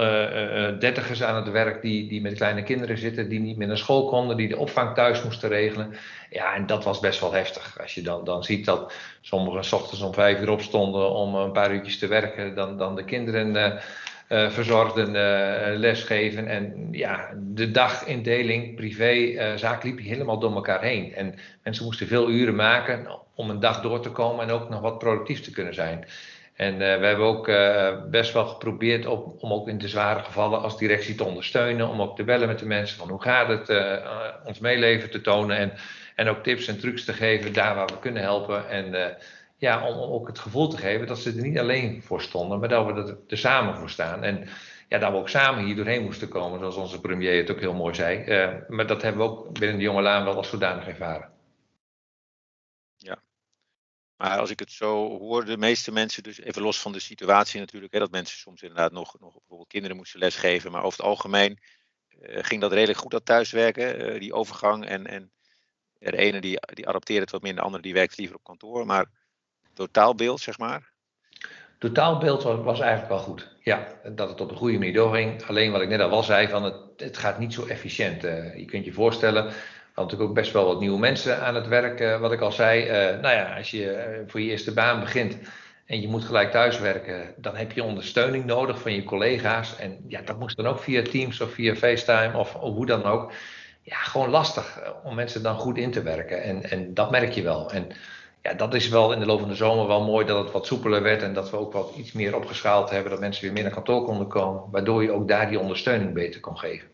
dertigers 0.80 1.24
aan 1.24 1.36
het 1.36 1.52
werk 1.52 1.82
die, 1.82 2.08
die 2.08 2.22
met 2.22 2.34
kleine 2.34 2.64
kinderen 2.64 2.98
zitten, 2.98 3.30
die 3.30 3.40
niet 3.40 3.58
meer 3.58 3.68
naar 3.68 3.78
school 3.78 4.06
konden, 4.06 4.38
die 4.38 4.48
de 4.48 4.58
opvang 4.58 4.96
thuis 4.96 5.24
moesten 5.24 5.50
regelen. 5.50 5.94
Ja, 6.30 6.54
en 6.54 6.66
dat 6.66 6.84
was 6.84 7.00
best 7.00 7.20
wel 7.20 7.34
heftig. 7.34 7.80
Als 7.82 7.96
je 7.96 8.02
dan, 8.02 8.26
dan 8.26 8.44
ziet 8.44 8.66
dat 8.66 8.94
sommigen 9.22 9.64
s 9.64 9.72
ochtends 9.72 10.02
om 10.02 10.14
vijf 10.14 10.40
uur 10.42 10.50
opstonden 10.50 11.12
om 11.12 11.36
een 11.36 11.52
paar 11.52 11.74
uurtjes 11.74 12.00
te 12.00 12.08
werken, 12.08 12.56
dan, 12.56 12.78
dan 12.78 12.96
de 12.96 13.06
kinderen 13.06 13.80
uh, 14.32 14.50
verzorgden 14.50 15.08
uh, 15.08 15.80
lesgeven. 15.80 16.48
En 16.48 16.88
ja, 16.92 17.30
de 17.38 17.72
dagindeling, 17.72 18.76
privé, 18.76 19.14
uh, 19.14 19.56
zaak 19.56 19.84
liep 19.84 20.00
helemaal 20.00 20.40
door 20.40 20.54
elkaar 20.54 20.82
heen. 20.82 21.14
En 21.16 21.36
mensen 21.64 21.86
moesten 21.86 22.08
veel 22.08 22.30
uren 22.30 22.56
maken 22.56 23.20
om 23.36 23.50
een 23.50 23.60
dag 23.60 23.82
door 23.82 24.00
te 24.00 24.12
komen 24.12 24.48
en 24.48 24.52
ook 24.52 24.70
nog 24.70 24.82
wat 24.82 24.98
productief 24.98 25.42
te 25.42 25.52
kunnen 25.52 25.74
zijn. 25.74 26.06
En 26.56 26.78
we 26.78 26.84
hebben 26.84 27.26
ook 27.26 27.52
best 28.10 28.34
wel 28.34 28.46
geprobeerd 28.46 29.06
op, 29.06 29.44
om 29.44 29.54
ook 29.54 29.68
in 29.68 29.78
de 29.78 29.88
zware 29.88 30.20
gevallen 30.20 30.62
als 30.62 30.78
directie 30.78 31.16
te 31.16 31.24
ondersteunen. 31.24 31.90
Om 31.90 32.02
ook 32.02 32.16
te 32.16 32.24
bellen 32.24 32.48
met 32.48 32.60
de 32.60 32.66
mensen 32.66 32.98
van 32.98 33.10
hoe 33.10 33.22
gaat 33.22 33.48
het, 33.48 33.84
ons 34.46 34.60
meeleven 34.60 35.10
te 35.10 35.22
tonen. 35.22 35.58
En, 35.58 35.74
en 36.16 36.30
ook 36.30 36.44
tips 36.44 36.68
en 36.68 36.80
trucs 36.80 37.06
te 37.06 37.14
geven 37.14 37.54
daar 37.54 37.76
waar 37.76 37.88
we 37.88 38.00
kunnen 38.00 38.22
helpen. 38.22 38.70
En 38.70 39.16
ja, 39.62 39.88
om, 39.88 40.12
ook 40.12 40.28
het 40.28 40.40
gevoel 40.40 40.68
te 40.68 40.78
geven 40.78 41.08
dat 41.08 41.20
ze 41.20 41.30
er 41.30 41.42
niet 41.42 41.60
alleen 41.60 42.04
voor 42.04 42.22
stonden, 42.22 42.60
maar 42.60 42.70
dat 42.70 42.86
we 42.86 43.20
er, 43.28 43.38
samen 43.38 43.78
voor 43.78 43.90
staan. 43.90 44.24
En 44.24 44.48
ja, 44.88 44.98
dat 44.98 45.12
we 45.12 45.18
ook 45.18 45.30
samen 45.30 45.66
hier 45.66 45.76
doorheen 45.76 46.04
moesten 46.04 46.30
komen, 46.30 46.60
zoals 46.60 46.76
onze 46.76 47.02
premier 47.02 47.38
het 47.38 47.52
ook 47.52 47.60
heel 47.60 47.74
mooi 47.74 47.96
zei. 47.96 48.26
Uh, 48.26 48.70
maar 48.70 48.88
dat 48.88 49.02
hebben 49.02 49.22
we 49.22 49.32
ook 49.32 49.60
binnen 49.60 49.78
de 49.78 49.84
jonge 49.84 50.02
laan 50.02 50.26
wel 50.26 50.36
als 50.36 50.50
zodanig 50.50 50.88
ervaren. 50.88 51.32
Ja. 52.96 53.22
Maar 54.16 54.40
als 54.40 54.50
ik 54.50 54.60
het 54.60 54.72
zo 54.72 55.18
hoor, 55.18 55.46
de 55.46 55.58
meeste 55.58 55.92
mensen, 55.92 56.24
dus 56.24 56.40
even 56.40 56.62
los 56.62 56.82
van 56.82 56.92
de 56.92 57.00
situatie 57.00 57.60
natuurlijk, 57.60 57.94
hè, 57.94 58.00
dat 58.00 58.12
mensen 58.12 58.38
soms 58.38 58.62
inderdaad 58.62 58.92
nog, 58.92 59.20
nog 59.20 59.34
bijvoorbeeld 59.34 59.70
kinderen 59.70 59.98
moesten 59.98 60.20
lesgeven, 60.20 60.72
maar 60.72 60.84
over 60.84 60.98
het 60.98 61.08
algemeen 61.08 61.60
uh, 62.22 62.44
ging 62.44 62.62
dat 62.62 62.72
redelijk 62.72 63.00
goed 63.00 63.12
dat 63.12 63.26
thuiswerken, 63.26 64.14
uh, 64.14 64.20
die 64.20 64.34
overgang. 64.34 64.86
En, 64.86 65.08
en 65.08 65.32
de 66.00 66.18
ene 66.18 66.42
die, 66.42 66.60
die 66.74 66.88
adapteerde 66.88 67.22
het 67.22 67.32
wat 67.32 67.42
minder, 67.42 67.60
de 67.60 67.66
andere 67.66 67.84
die 67.84 67.94
werkt 67.94 68.18
liever 68.18 68.36
op 68.36 68.44
kantoor. 68.44 68.86
Maar 68.86 69.20
totaalbeeld, 69.74 70.40
zeg 70.40 70.58
maar? 70.58 70.92
totaalbeeld 71.82 72.44
was, 72.44 72.80
eigenlijk 72.80 73.10
wel 73.10 73.20
goed. 73.20 73.56
Ja, 73.64 73.88
dat 74.04 74.30
het 74.30 74.42
op 74.42 74.52
een 74.52 74.58
goede 74.58 74.78
manier 74.78 74.94
doorging. 74.94 75.44
Alleen 75.48 75.72
wat 75.72 75.82
ik 75.82 75.90
net 75.90 76.02
al 76.02 76.24
zei, 76.24 76.48
van 76.48 76.64
het, 76.64 76.76
het 76.98 77.18
gaat 77.18 77.40
niet 77.40 77.54
zo 77.54 77.66
efficiënt. 77.66 78.26
Uh, 78.26 78.58
je 78.58 78.66
kunt 78.66 78.86
je 78.86 78.94
voorstellen, 78.94 79.46
we 79.46 79.52
natuurlijk 79.96 80.30
ook 80.30 80.36
best 80.36 80.52
wel 80.52 80.66
wat 80.66 80.80
nieuwe 80.80 81.00
mensen 81.00 81.42
aan 81.42 81.56
het 81.56 81.68
werk, 81.68 82.00
uh, 82.00 82.20
wat 82.20 82.32
ik 82.32 82.42
al 82.42 82.52
zei. 82.52 82.84
Uh, 82.84 83.22
nou 83.22 83.36
ja, 83.36 83.58
als 83.58 83.72
je 83.72 84.24
voor 84.28 84.42
je 84.42 84.50
eerste 84.50 84.74
baan 84.74 85.00
begint 85.00 85.38
en 85.86 86.02
je 86.02 86.08
moet 86.08 86.26
gelijk 86.26 86.52
thuiswerken, 86.52 87.34
dan 87.38 87.56
heb 87.56 87.72
je 87.72 87.84
ondersteuning 87.84 88.46
nodig 88.46 88.80
van 88.80 88.94
je 88.94 89.04
collega's. 89.04 89.76
En 89.78 90.06
ja, 90.08 90.22
dat 90.22 90.40
moest 90.40 90.58
dan 90.58 90.68
ook 90.68 90.80
via 90.80 91.02
Teams 91.02 91.42
of 91.42 91.54
via 91.54 91.76
FaceTime 91.76 92.38
of, 92.38 92.56
of 92.56 92.74
hoe 92.74 92.86
dan 92.86 93.04
ook. 93.04 93.32
Ja, 93.82 93.98
gewoon 93.98 94.30
lastig 94.30 94.80
om 95.04 95.16
mensen 95.16 95.44
dan 95.44 95.56
goed 95.56 95.78
in 95.78 95.92
te 95.92 96.02
werken. 96.02 96.44
En, 96.44 96.70
en 96.70 96.94
dat 96.94 97.12
merk 97.12 97.32
je 97.32 97.42
wel. 97.42 97.72
En 97.72 97.92
ja, 98.42 98.54
dat 98.54 98.74
is 98.74 98.90
wel 98.90 99.14
in 99.14 99.20
de 99.20 99.26
loop 99.26 99.40
van 99.40 99.50
de 99.50 99.56
zomer 99.56 99.88
wel 99.88 100.04
mooi 100.04 100.26
dat 100.26 100.44
het 100.44 100.54
wat 100.54 100.66
soepeler 100.66 101.02
werd 101.02 101.22
en 101.22 101.34
dat 101.34 101.50
we 101.50 101.58
ook 101.58 101.74
wat 101.74 101.94
iets 101.96 102.12
meer 102.12 102.36
opgeschaald 102.36 102.90
hebben, 102.90 103.12
dat 103.12 103.20
mensen 103.20 103.44
weer 103.44 103.54
meer 103.54 103.64
naar 103.64 103.72
kantoor 103.72 104.06
konden 104.06 104.28
komen, 104.28 104.72
waardoor 104.72 105.04
je 105.04 105.12
ook 105.12 105.28
daar 105.28 105.50
die 105.50 105.60
ondersteuning 105.60 106.14
beter 106.14 106.40
kon 106.40 106.58
geven. 106.58 106.90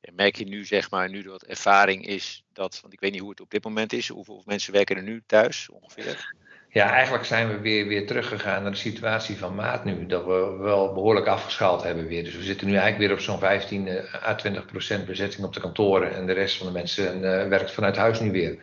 En 0.00 0.14
merk 0.14 0.36
je 0.36 0.44
nu, 0.44 0.64
zeg 0.64 0.90
maar, 0.90 1.10
nu 1.10 1.22
dat 1.22 1.42
ervaring 1.42 2.06
is, 2.06 2.44
dat, 2.52 2.78
want 2.80 2.92
ik 2.92 3.00
weet 3.00 3.12
niet 3.12 3.20
hoe 3.20 3.30
het 3.30 3.40
op 3.40 3.50
dit 3.50 3.64
moment 3.64 3.92
is, 3.92 4.08
hoeveel 4.08 4.42
mensen 4.44 4.72
werken 4.72 4.96
er 4.96 5.02
nu 5.02 5.22
thuis 5.26 5.68
ongeveer? 5.70 6.32
Ja, 6.72 6.90
eigenlijk 6.90 7.24
zijn 7.24 7.48
we 7.48 7.60
weer, 7.60 7.86
weer 7.86 8.06
teruggegaan 8.06 8.62
naar 8.62 8.70
de 8.70 8.76
situatie 8.76 9.36
van 9.36 9.54
maart 9.54 9.84
nu. 9.84 10.06
Dat 10.06 10.24
we 10.24 10.56
wel 10.58 10.92
behoorlijk 10.92 11.26
afgeschaald 11.26 11.82
hebben 11.82 12.06
weer. 12.06 12.24
Dus 12.24 12.36
we 12.36 12.42
zitten 12.42 12.66
nu 12.66 12.72
eigenlijk 12.72 13.02
weer 13.02 13.12
op 13.12 13.22
zo'n 13.22 13.38
15 13.38 13.88
à 14.24 14.34
20 14.34 14.66
procent 14.66 15.06
bezetting 15.06 15.44
op 15.46 15.54
de 15.54 15.60
kantoren. 15.60 16.14
En 16.14 16.26
de 16.26 16.32
rest 16.32 16.56
van 16.56 16.66
de 16.66 16.72
mensen 16.72 17.16
uh, 17.16 17.48
werkt 17.48 17.72
vanuit 17.72 17.96
huis 17.96 18.20
nu 18.20 18.30
weer. 18.30 18.58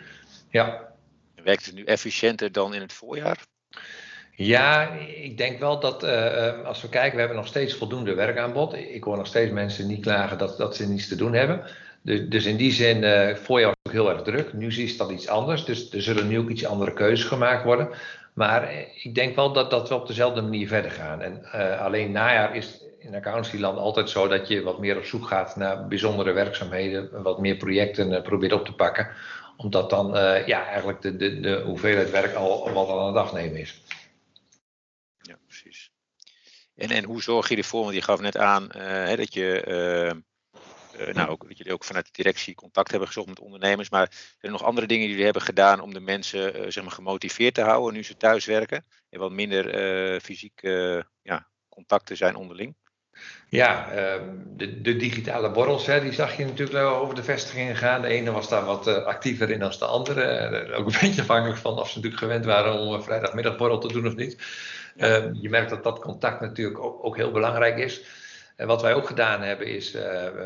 Ja. 0.50 0.87
Werkt 1.48 1.66
het 1.66 1.76
nu 1.76 1.84
efficiënter 1.84 2.52
dan 2.52 2.74
in 2.74 2.82
het 2.82 2.94
voorjaar? 2.94 3.38
Ja, 4.32 4.90
ik 5.24 5.38
denk 5.38 5.60
wel 5.60 5.80
dat 5.80 6.04
uh, 6.04 6.66
als 6.66 6.82
we 6.82 6.90
kijken, 6.90 7.14
we 7.14 7.20
hebben 7.20 7.38
nog 7.38 7.48
steeds 7.48 7.74
voldoende 7.74 8.14
werkaanbod. 8.14 8.74
Ik 8.74 9.04
hoor 9.04 9.18
nog 9.18 9.28
steeds 9.28 9.52
mensen 9.52 9.88
niet 9.88 10.02
klagen 10.02 10.38
dat, 10.38 10.58
dat 10.58 10.76
ze 10.76 10.88
niets 10.88 11.08
te 11.08 11.16
doen 11.16 11.34
hebben. 11.34 11.64
Dus, 12.02 12.28
dus 12.30 12.46
in 12.46 12.58
die 12.58 12.72
zin, 12.72 13.04
uh, 13.04 13.36
voorjaar 13.36 13.68
was 13.68 13.78
ook 13.84 13.92
heel 13.92 14.10
erg 14.10 14.22
druk. 14.22 14.54
Nu 14.54 14.68
is 14.68 14.98
dat 14.98 15.12
iets 15.12 15.28
anders. 15.28 15.66
Dus 15.66 15.94
er 15.94 16.02
zullen 16.02 16.28
nu 16.28 16.40
ook 16.40 16.50
iets 16.50 16.66
andere 16.66 16.94
keuzes 16.94 17.28
gemaakt 17.28 17.64
worden. 17.64 17.90
Maar 18.34 18.74
ik 19.04 19.16
denk 19.16 19.36
wel 19.36 19.54
dat, 19.54 19.72
dat 19.72 19.90
we 19.90 19.96
op 19.96 20.08
dezelfde 20.08 20.42
manier 20.42 20.68
verder 20.68 20.92
gaan. 20.92 21.22
En 21.22 21.52
alleen 21.80 22.12
najaar 22.12 22.56
is 22.56 22.82
in 23.00 23.16
accountancyland 23.16 23.78
altijd 23.78 24.10
zo 24.10 24.28
dat 24.28 24.48
je 24.48 24.64
wat 24.64 24.80
meer 24.80 24.98
op 24.98 25.06
zoek 25.06 25.28
gaat 25.28 25.56
naar 25.56 25.88
bijzondere 25.88 26.32
werkzaamheden, 26.32 27.22
wat 27.24 27.40
meer 27.40 27.56
projecten 27.56 28.22
probeert 28.22 28.54
op 28.54 28.66
te 28.66 28.74
pakken 28.74 29.08
omdat 29.58 29.90
dan 29.90 30.18
uh, 30.18 30.48
ja, 30.48 30.66
eigenlijk 30.66 31.02
de, 31.02 31.16
de, 31.16 31.40
de 31.40 31.62
hoeveelheid 31.66 32.10
werk 32.10 32.34
al 32.34 32.72
wat 32.74 32.90
aan 32.90 33.08
de 33.08 33.14
dag 33.14 33.34
nemen 33.34 33.60
is. 33.60 33.82
Ja, 35.18 35.38
precies. 35.46 35.92
En, 36.76 36.90
en 36.90 37.04
hoe 37.04 37.22
zorg 37.22 37.50
je 37.50 37.56
ervoor, 37.56 37.84
want 37.84 37.96
je 37.96 38.02
gaf 38.02 38.20
net 38.20 38.38
aan 38.38 38.64
uh, 38.64 38.82
hè, 38.82 39.16
dat 39.16 39.34
je 39.34 39.64
uh, 40.98 41.14
nou, 41.14 41.30
ook, 41.30 41.48
dat 41.48 41.58
jullie 41.58 41.74
ook 41.74 41.84
vanuit 41.84 42.06
de 42.06 42.12
directie 42.12 42.56
contact 42.56 42.90
hebben 42.90 43.08
gezocht 43.08 43.28
met 43.28 43.40
ondernemers. 43.40 43.90
Maar 43.90 44.08
zijn 44.12 44.38
er 44.40 44.52
nog 44.52 44.64
andere 44.64 44.88
dingen 44.88 45.02
die 45.02 45.10
jullie 45.10 45.26
hebben 45.26 45.44
gedaan 45.44 45.80
om 45.80 45.94
de 45.94 46.00
mensen 46.00 46.72
zeg 46.74 46.84
maar, 46.84 46.94
gemotiveerd 46.94 47.54
te 47.54 47.62
houden 47.62 47.94
nu 47.94 48.04
ze 48.04 48.18
thuis 48.18 48.46
werken? 48.46 48.86
En 49.10 49.20
wat 49.20 49.32
minder 49.32 50.22
fysiek 50.22 50.62
ja, 51.22 51.48
contacten 51.70 52.18
zijn 52.18 52.36
onderling? 52.36 52.76
Ja, 53.50 53.92
ehm, 53.92 54.24
de, 54.56 54.82
de, 54.82 54.96
digitale 54.96 55.52
borrels, 55.52 55.86
hè, 55.86 56.02
die 56.02 56.12
zag 56.12 56.38
je 56.38 56.46
natuurlijk 56.46 56.86
over 56.86 57.16
de 57.16 57.24
vestigingen 57.24 57.76
gaan. 57.76 58.02
De 58.02 58.08
ene 58.08 58.32
was 58.32 58.50
daar 58.50 58.66
wat 58.66 58.88
eh, 58.88 59.06
actiever 59.06 59.50
in 59.50 59.60
dan 59.60 59.72
de 59.80 59.86
andere. 59.86 60.22
Eh, 60.22 60.80
ook 60.80 60.86
een 60.86 60.98
beetje 61.02 61.22
afhankelijk 61.22 61.60
van 61.60 61.80
of 61.80 61.90
ze 61.90 61.96
natuurlijk 61.96 62.24
gewend 62.24 62.46
waren 62.46 62.74
om 62.74 62.94
een 62.94 63.04
vrijdagmiddagborrel 63.04 63.80
te 63.80 63.94
doen 63.94 64.08
of 64.08 64.16
niet. 64.16 64.38
Ehm, 64.98 65.34
je 65.34 65.50
merkt 65.50 65.70
dat 65.70 65.84
dat 65.84 66.00
contact 66.00 66.42
natuurlijk 66.42 66.80
ook, 66.80 67.06
ook 67.06 67.16
heel 67.16 67.32
belangrijk 67.32 67.78
is. 67.78 68.02
En 68.56 68.68
wat 68.68 68.82
wij 68.82 68.94
ook 68.94 69.08
gedaan 69.08 69.42
hebben 69.42 69.68
is, 69.68 69.96
uh, 69.96 70.02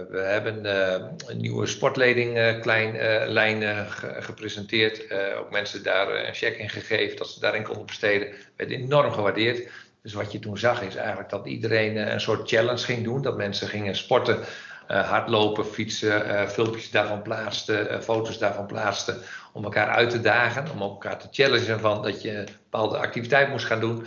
we 0.09 0.19
hebben 0.19 0.65
uh, 0.65 1.07
een 1.27 1.37
nieuwe 1.37 1.65
sportleding 1.65 2.59
klein 2.61 2.95
lijn 3.31 3.87
gepresenteerd. 4.01 5.13
ook 5.37 5.51
mensen 5.51 5.83
daar 5.83 6.25
een 6.25 6.33
check 6.33 6.57
in 6.57 6.69
gegeven 6.69 7.17
dat 7.17 7.29
ze 7.29 7.39
daarin 7.39 7.63
konden 7.63 7.85
besteden. 7.85 8.27
Werd 8.55 8.71
enorm 8.71 9.11
gewaardeerd. 9.11 9.69
Dus 10.01 10.13
wat 10.13 10.31
je 10.31 10.39
toen 10.39 10.57
zag 10.57 10.81
is 10.81 10.95
eigenlijk 10.95 11.29
dat 11.29 11.45
iedereen 11.45 11.97
eh, 11.97 12.13
een 12.13 12.21
soort 12.21 12.49
challenge 12.49 12.83
ging 12.83 13.03
doen. 13.03 13.21
Dat 13.21 13.37
mensen 13.37 13.67
gingen 13.67 13.95
sporten, 13.95 14.39
uh, 14.39 15.09
hardlopen, 15.09 15.65
fietsen, 15.65 16.27
uh, 16.27 16.47
filmpjes 16.47 16.91
daarvan 16.91 17.21
plaatsten, 17.21 18.03
foto's 18.03 18.37
daarvan 18.37 18.65
plaatsten. 18.65 19.21
Om 19.53 19.63
elkaar 19.63 19.87
uit 19.87 20.09
te 20.09 20.21
dagen, 20.21 20.71
om 20.71 20.81
elkaar 20.81 21.19
te 21.19 21.27
challengen 21.31 21.79
van 21.79 22.01
dat 22.01 22.21
je 22.21 22.37
een 22.37 22.45
bepaalde 22.45 22.97
activiteit 22.97 23.49
moest 23.49 23.65
gaan 23.65 23.79
doen. 23.79 24.05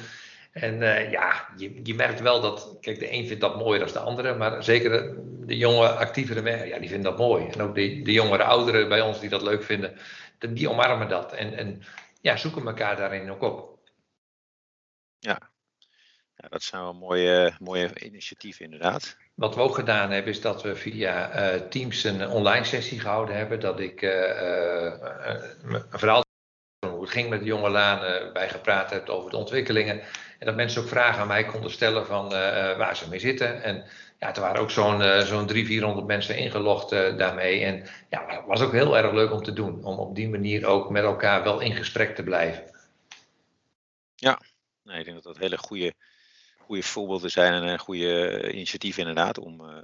En 0.53 0.79
ja, 1.11 1.49
je, 1.57 1.81
je, 1.83 1.95
merkt 1.95 2.21
wel 2.21 2.41
dat, 2.41 2.77
kijk, 2.81 2.99
de 2.99 3.13
een 3.13 3.27
vindt 3.27 3.41
dat 3.41 3.57
mooier 3.57 3.85
dan 3.85 3.93
de 3.93 3.99
andere, 3.99 4.35
maar 4.35 4.65
zeker 4.65 4.91
de, 4.91 5.23
de 5.47 5.57
jonge, 5.57 5.89
actievere 5.89 6.67
ja, 6.67 6.79
die 6.79 6.89
vinden 6.89 7.11
dat 7.11 7.19
mooi. 7.19 7.47
En 7.47 7.61
ook 7.61 7.75
de, 7.75 8.03
de 8.03 8.13
jongere 8.13 8.45
ouderen 8.45 8.89
bij 8.89 9.01
ons 9.01 9.21
die 9.21 9.29
dat 9.29 9.43
leuk 9.43 9.63
vinden, 9.63 9.99
die 10.39 10.71
omarmen 10.71 11.09
dat 11.09 11.33
en, 11.33 11.57
en 11.57 11.83
ja, 12.21 12.37
zoeken 12.37 12.67
elkaar 12.67 12.97
daarin 12.97 13.31
ook 13.31 13.43
op. 13.43 13.79
Ja, 15.19 15.39
ja, 16.37 16.49
dat 16.49 16.63
zijn 16.63 16.83
wel 16.83 16.95
mooie, 16.95 17.55
mooie 17.59 17.91
initiatieven 18.01 18.65
inderdaad. 18.65 19.17
Wat 19.35 19.55
we 19.55 19.61
ook 19.61 19.75
gedaan 19.75 20.11
hebben 20.11 20.33
is 20.33 20.41
dat 20.41 20.63
we 20.63 20.77
via 20.77 21.55
uh, 21.55 21.61
Teams 21.61 22.05
een 22.05 22.29
online 22.29 22.65
sessie 22.65 23.01
gehouden 23.01 23.37
hebben. 23.37 23.61
Dat 23.61 23.81
ik 23.81 24.03
uh, 24.03 24.11
uh, 24.11 24.93
een 25.63 25.83
verhaal 25.91 26.23
hoe 26.87 27.01
het 27.01 27.11
ging 27.11 27.29
met 27.29 27.41
de 27.41 27.47
jonge 27.47 27.71
Laan 27.71 28.33
bij 28.33 28.49
gepraat 28.49 28.91
heb 28.91 29.09
over 29.09 29.31
de 29.31 29.37
ontwikkelingen. 29.37 30.01
En 30.39 30.47
dat 30.47 30.55
mensen 30.55 30.83
ook 30.83 30.89
vragen 30.89 31.21
aan 31.21 31.27
mij 31.27 31.45
konden 31.45 31.71
stellen 31.71 32.07
van 32.07 32.29
waar 32.79 32.97
ze 32.97 33.09
mee 33.09 33.19
zitten. 33.19 33.63
En 33.63 33.85
ja, 34.19 34.35
er 34.35 34.41
waren 34.41 34.61
ook 34.61 34.71
zo'n 34.71 35.01
zo'n 35.01 35.47
300, 35.47 35.67
400 35.67 36.07
mensen 36.07 36.37
ingelogd 36.37 36.91
daarmee. 36.91 37.65
En 37.65 37.87
ja, 38.11 38.25
het 38.27 38.47
was 38.47 38.61
ook 38.61 38.73
heel 38.73 38.97
erg 38.97 39.13
leuk 39.13 39.33
om 39.33 39.43
te 39.43 39.53
doen. 39.53 39.85
Om 39.85 39.99
op 39.99 40.15
die 40.15 40.29
manier 40.29 40.67
ook 40.67 40.91
met 40.91 41.05
elkaar 41.05 41.43
wel 41.43 41.61
in 41.61 41.75
gesprek 41.75 42.15
te 42.15 42.23
blijven. 42.23 42.63
Ja, 44.15 44.41
nee, 44.83 44.99
ik 44.99 45.05
denk 45.05 45.23
dat 45.23 45.35
dat 45.35 45.43
hele 45.43 45.59
goede 45.59 45.95
goede 46.65 46.83
voorbeelden 46.83 47.31
zijn 47.31 47.53
en 47.53 47.63
een 47.63 47.79
goede 47.79 48.53
initiatief 48.53 48.99
inderdaad 48.99 49.39
om, 49.39 49.61
uh, 49.61 49.77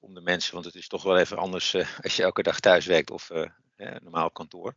om 0.00 0.14
de 0.14 0.20
mensen, 0.20 0.52
want 0.52 0.64
het 0.64 0.74
is 0.74 0.88
toch 0.88 1.02
wel 1.02 1.18
even 1.18 1.36
anders 1.36 1.74
uh, 1.74 1.86
als 2.04 2.16
je 2.16 2.22
elke 2.22 2.42
dag 2.42 2.60
thuis 2.60 2.86
werkt 2.86 3.10
of 3.10 3.30
normaal 3.76 4.30
kantoor. 4.30 4.74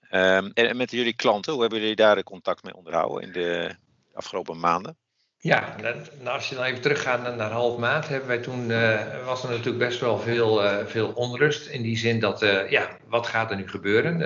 En, 0.00 0.52
en, 0.52 0.76
met 0.76 0.90
jullie 0.90 1.14
klanten, 1.14 1.52
hoe 1.52 1.60
hebben 1.60 1.80
jullie 1.80 1.96
daar 1.96 2.22
contact 2.22 2.62
mee 2.62 2.74
onderhouden 2.74 3.22
in 3.22 3.32
de 3.32 3.76
afgelopen 4.12 4.60
maanden? 4.60 4.98
Ja, 5.42 5.76
als 6.24 6.48
je 6.48 6.54
dan 6.54 6.64
even 6.64 6.80
teruggaat 6.80 7.36
naar, 7.36 7.50
half 7.50 7.78
maand, 7.78 8.08
hebben 8.08 8.28
wij 8.28 8.38
toen, 8.38 8.70
uh, 8.70 9.24
was 9.24 9.42
er 9.42 9.48
natuurlijk 9.50 9.78
best 9.78 10.00
wel 10.00 10.18
veel, 10.18 10.64
uh, 10.64 10.76
veel 10.86 11.12
onrust. 11.14 11.66
In 11.66 11.82
die 11.82 11.96
zin 11.96 12.20
dat, 12.20 12.42
uh, 12.42 12.70
ja, 12.70 12.88
wat 13.08 13.26
gaat 13.26 13.50
er 13.50 13.56
nu 13.56 13.68
gebeuren 13.68 14.16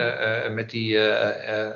met 0.55 0.71
die 0.71 0.99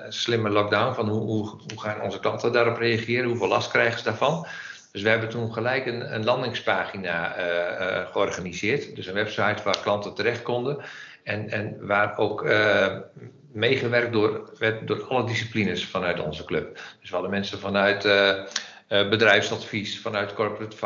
slimme 0.09 0.51
lockdown? 0.51 0.95
Van 0.95 1.09
hoe, 1.09 1.21
hoe, 1.21 1.49
hoe, 1.49 1.81
gaan 1.81 2.01
onze 2.01 2.21
klanten 2.21 2.53
daarop 2.53 2.77
reageren? 2.77 3.29
Hoeveel 3.29 3.49
last 3.49 3.71
krijgen 3.71 3.99
ze 3.99 4.05
daarvan? 4.05 4.47
Dus 4.93 5.03
we 5.03 5.09
hebben 5.09 5.29
toen 5.29 5.53
gelijk 5.53 5.87
een, 5.87 6.15
een 6.15 6.25
landingspagina 6.25 7.35
georganiseerd. 8.13 8.97
Dus 8.97 9.07
een 9.07 9.15
website 9.15 9.63
waar 9.63 9.81
klanten 9.83 10.15
terecht 10.15 10.43
konden. 10.43 10.79
En, 11.23 11.51
en 11.51 11.87
waar 11.87 12.17
ook 12.17 12.45
meegewerkt 13.53 14.13
door, 14.13 14.51
werd 14.59 14.87
door 14.87 15.05
alle 15.05 15.27
disciplines 15.27 15.87
vanuit 15.87 16.21
onze 16.21 16.45
club. 16.45 16.75
Dus 17.01 17.09
we 17.09 17.15
hadden 17.15 17.31
mensen 17.31 17.59
vanuit 17.59 18.05
bedrijfsadvies, 18.89 20.01
vanuit 20.01 20.35
corporate 20.35 20.77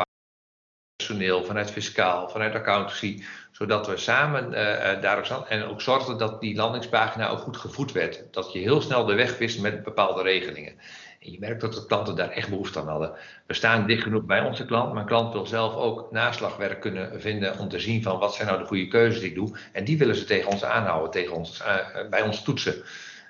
personeel, 0.95 1.43
vanuit 1.43 1.71
fiscaal, 1.71 2.29
vanuit 2.29 2.55
accountancy, 2.55 3.23
zodat 3.51 3.87
we 3.87 3.97
samen 3.97 4.51
uh, 4.51 5.01
daar 5.01 5.17
ook 5.17 5.47
en 5.47 5.63
ook 5.63 5.81
zorgden 5.81 6.17
dat 6.17 6.41
die 6.41 6.55
landingspagina 6.55 7.29
ook 7.29 7.39
goed 7.39 7.57
gevoed 7.57 7.91
werd. 7.91 8.23
Dat 8.31 8.53
je 8.53 8.59
heel 8.59 8.81
snel 8.81 9.05
de 9.05 9.13
weg 9.13 9.37
wist 9.37 9.61
met 9.61 9.83
bepaalde 9.83 10.21
regelingen. 10.21 10.73
En 11.19 11.31
je 11.31 11.39
merkt 11.39 11.61
dat 11.61 11.73
de 11.73 11.85
klanten 11.85 12.15
daar 12.15 12.29
echt 12.29 12.49
behoefte 12.49 12.79
aan 12.79 12.87
hadden. 12.87 13.13
We 13.47 13.53
staan 13.53 13.87
dicht 13.87 14.03
genoeg 14.03 14.23
bij 14.23 14.41
onze 14.41 14.65
klant, 14.65 14.93
maar 14.93 15.05
klant 15.05 15.33
wil 15.33 15.45
zelf 15.45 15.75
ook 15.75 16.11
naslagwerk 16.11 16.81
kunnen 16.81 17.21
vinden 17.21 17.59
om 17.59 17.69
te 17.69 17.79
zien 17.79 18.03
van 18.03 18.19
wat 18.19 18.35
zijn 18.35 18.47
nou 18.47 18.59
de 18.59 18.65
goede 18.65 18.87
keuzes 18.87 19.19
die 19.19 19.29
ik 19.29 19.35
doe. 19.35 19.57
En 19.71 19.83
die 19.83 19.97
willen 19.97 20.15
ze 20.15 20.23
tegen 20.23 20.51
ons 20.51 20.63
aanhouden, 20.63 21.11
tegen 21.11 21.35
ons, 21.35 21.63
bij 22.09 22.21
ons 22.21 22.43
toetsen. 22.43 22.83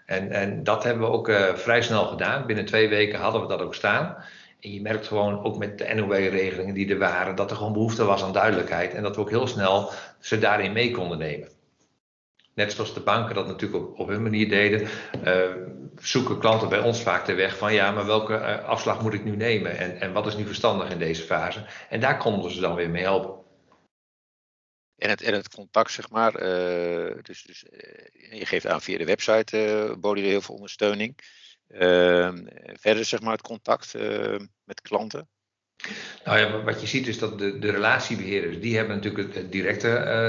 En, 0.05 0.31
en 0.31 0.63
dat 0.63 0.83
hebben 0.83 1.03
we 1.03 1.13
ook 1.13 1.31
vrij 1.53 1.81
snel 1.81 2.05
gedaan. 2.05 2.45
Binnen 2.45 2.65
twee 2.65 2.89
weken 2.89 3.19
hadden 3.19 3.41
we 3.41 3.47
dat 3.47 3.61
ook 3.61 3.75
staan. 3.75 4.17
En 4.63 4.73
je 4.73 4.81
merkt 4.81 5.07
gewoon 5.07 5.43
ook 5.43 5.57
met 5.57 5.77
de 5.77 5.93
NOW-regelingen 5.93 6.73
die 6.73 6.89
er 6.89 6.97
waren, 6.97 7.35
dat 7.35 7.51
er 7.51 7.57
gewoon 7.57 7.73
behoefte 7.73 8.03
was 8.03 8.23
aan 8.23 8.33
duidelijkheid. 8.33 8.93
En 8.93 9.03
dat 9.03 9.15
we 9.15 9.21
ook 9.21 9.29
heel 9.29 9.47
snel 9.47 9.91
ze 10.19 10.39
daarin 10.39 10.71
mee 10.71 10.91
konden 10.91 11.17
nemen. 11.17 11.49
Net 12.53 12.71
zoals 12.71 12.93
de 12.93 12.99
banken 12.99 13.35
dat 13.35 13.47
natuurlijk 13.47 13.99
op, 13.99 14.07
hun 14.07 14.23
manier 14.23 14.49
deden, 14.49 14.87
uh, 15.25 15.55
zoeken 16.01 16.39
klanten 16.39 16.69
bij 16.69 16.79
ons 16.79 17.01
vaak 17.01 17.25
de 17.25 17.33
weg 17.33 17.57
van 17.57 17.73
ja, 17.73 17.91
maar 17.91 18.05
welke 18.05 18.33
uh, 18.33 18.63
afslag 18.63 19.01
moet 19.01 19.13
ik 19.13 19.23
nu 19.23 19.35
nemen 19.35 19.77
en, 19.77 19.99
en 19.99 20.13
wat 20.13 20.27
is 20.27 20.35
nu 20.35 20.45
verstandig 20.45 20.89
in 20.89 20.99
deze 20.99 21.23
fase? 21.23 21.65
En 21.89 21.99
daar 21.99 22.17
konden 22.17 22.51
ze 22.51 22.59
dan 22.59 22.75
weer 22.75 22.89
mee 22.89 23.03
helpen. 23.03 23.41
En 24.97 25.09
het, 25.09 25.21
en 25.21 25.33
het 25.33 25.55
contact, 25.55 25.91
zeg 25.91 26.09
maar, 26.09 26.33
uh, 26.35 27.15
dus, 27.21 27.43
dus 27.43 27.65
je 28.29 28.45
geeft 28.45 28.67
aan 28.67 28.81
via 28.81 28.97
de 28.97 29.05
website, 29.05 29.95
boden 29.99 30.17
jullie 30.17 30.31
heel 30.31 30.41
veel 30.41 30.55
ondersteuning. 30.55 31.15
Ehm, 31.73 32.45
verder 32.79 33.05
zeg 33.05 33.21
maar 33.21 33.31
het 33.31 33.41
contact 33.41 33.93
met 34.63 34.81
klanten? 34.81 35.27
Nou 36.25 36.39
ja, 36.39 36.63
wat 36.63 36.81
je 36.81 36.87
ziet 36.87 37.07
is 37.07 37.19
dat 37.19 37.39
de, 37.39 37.59
de 37.59 37.71
relatiebeheerders, 37.71 38.59
die 38.59 38.77
hebben 38.77 38.95
natuurlijk 38.95 39.35
een 39.35 39.49
directe 39.49 39.87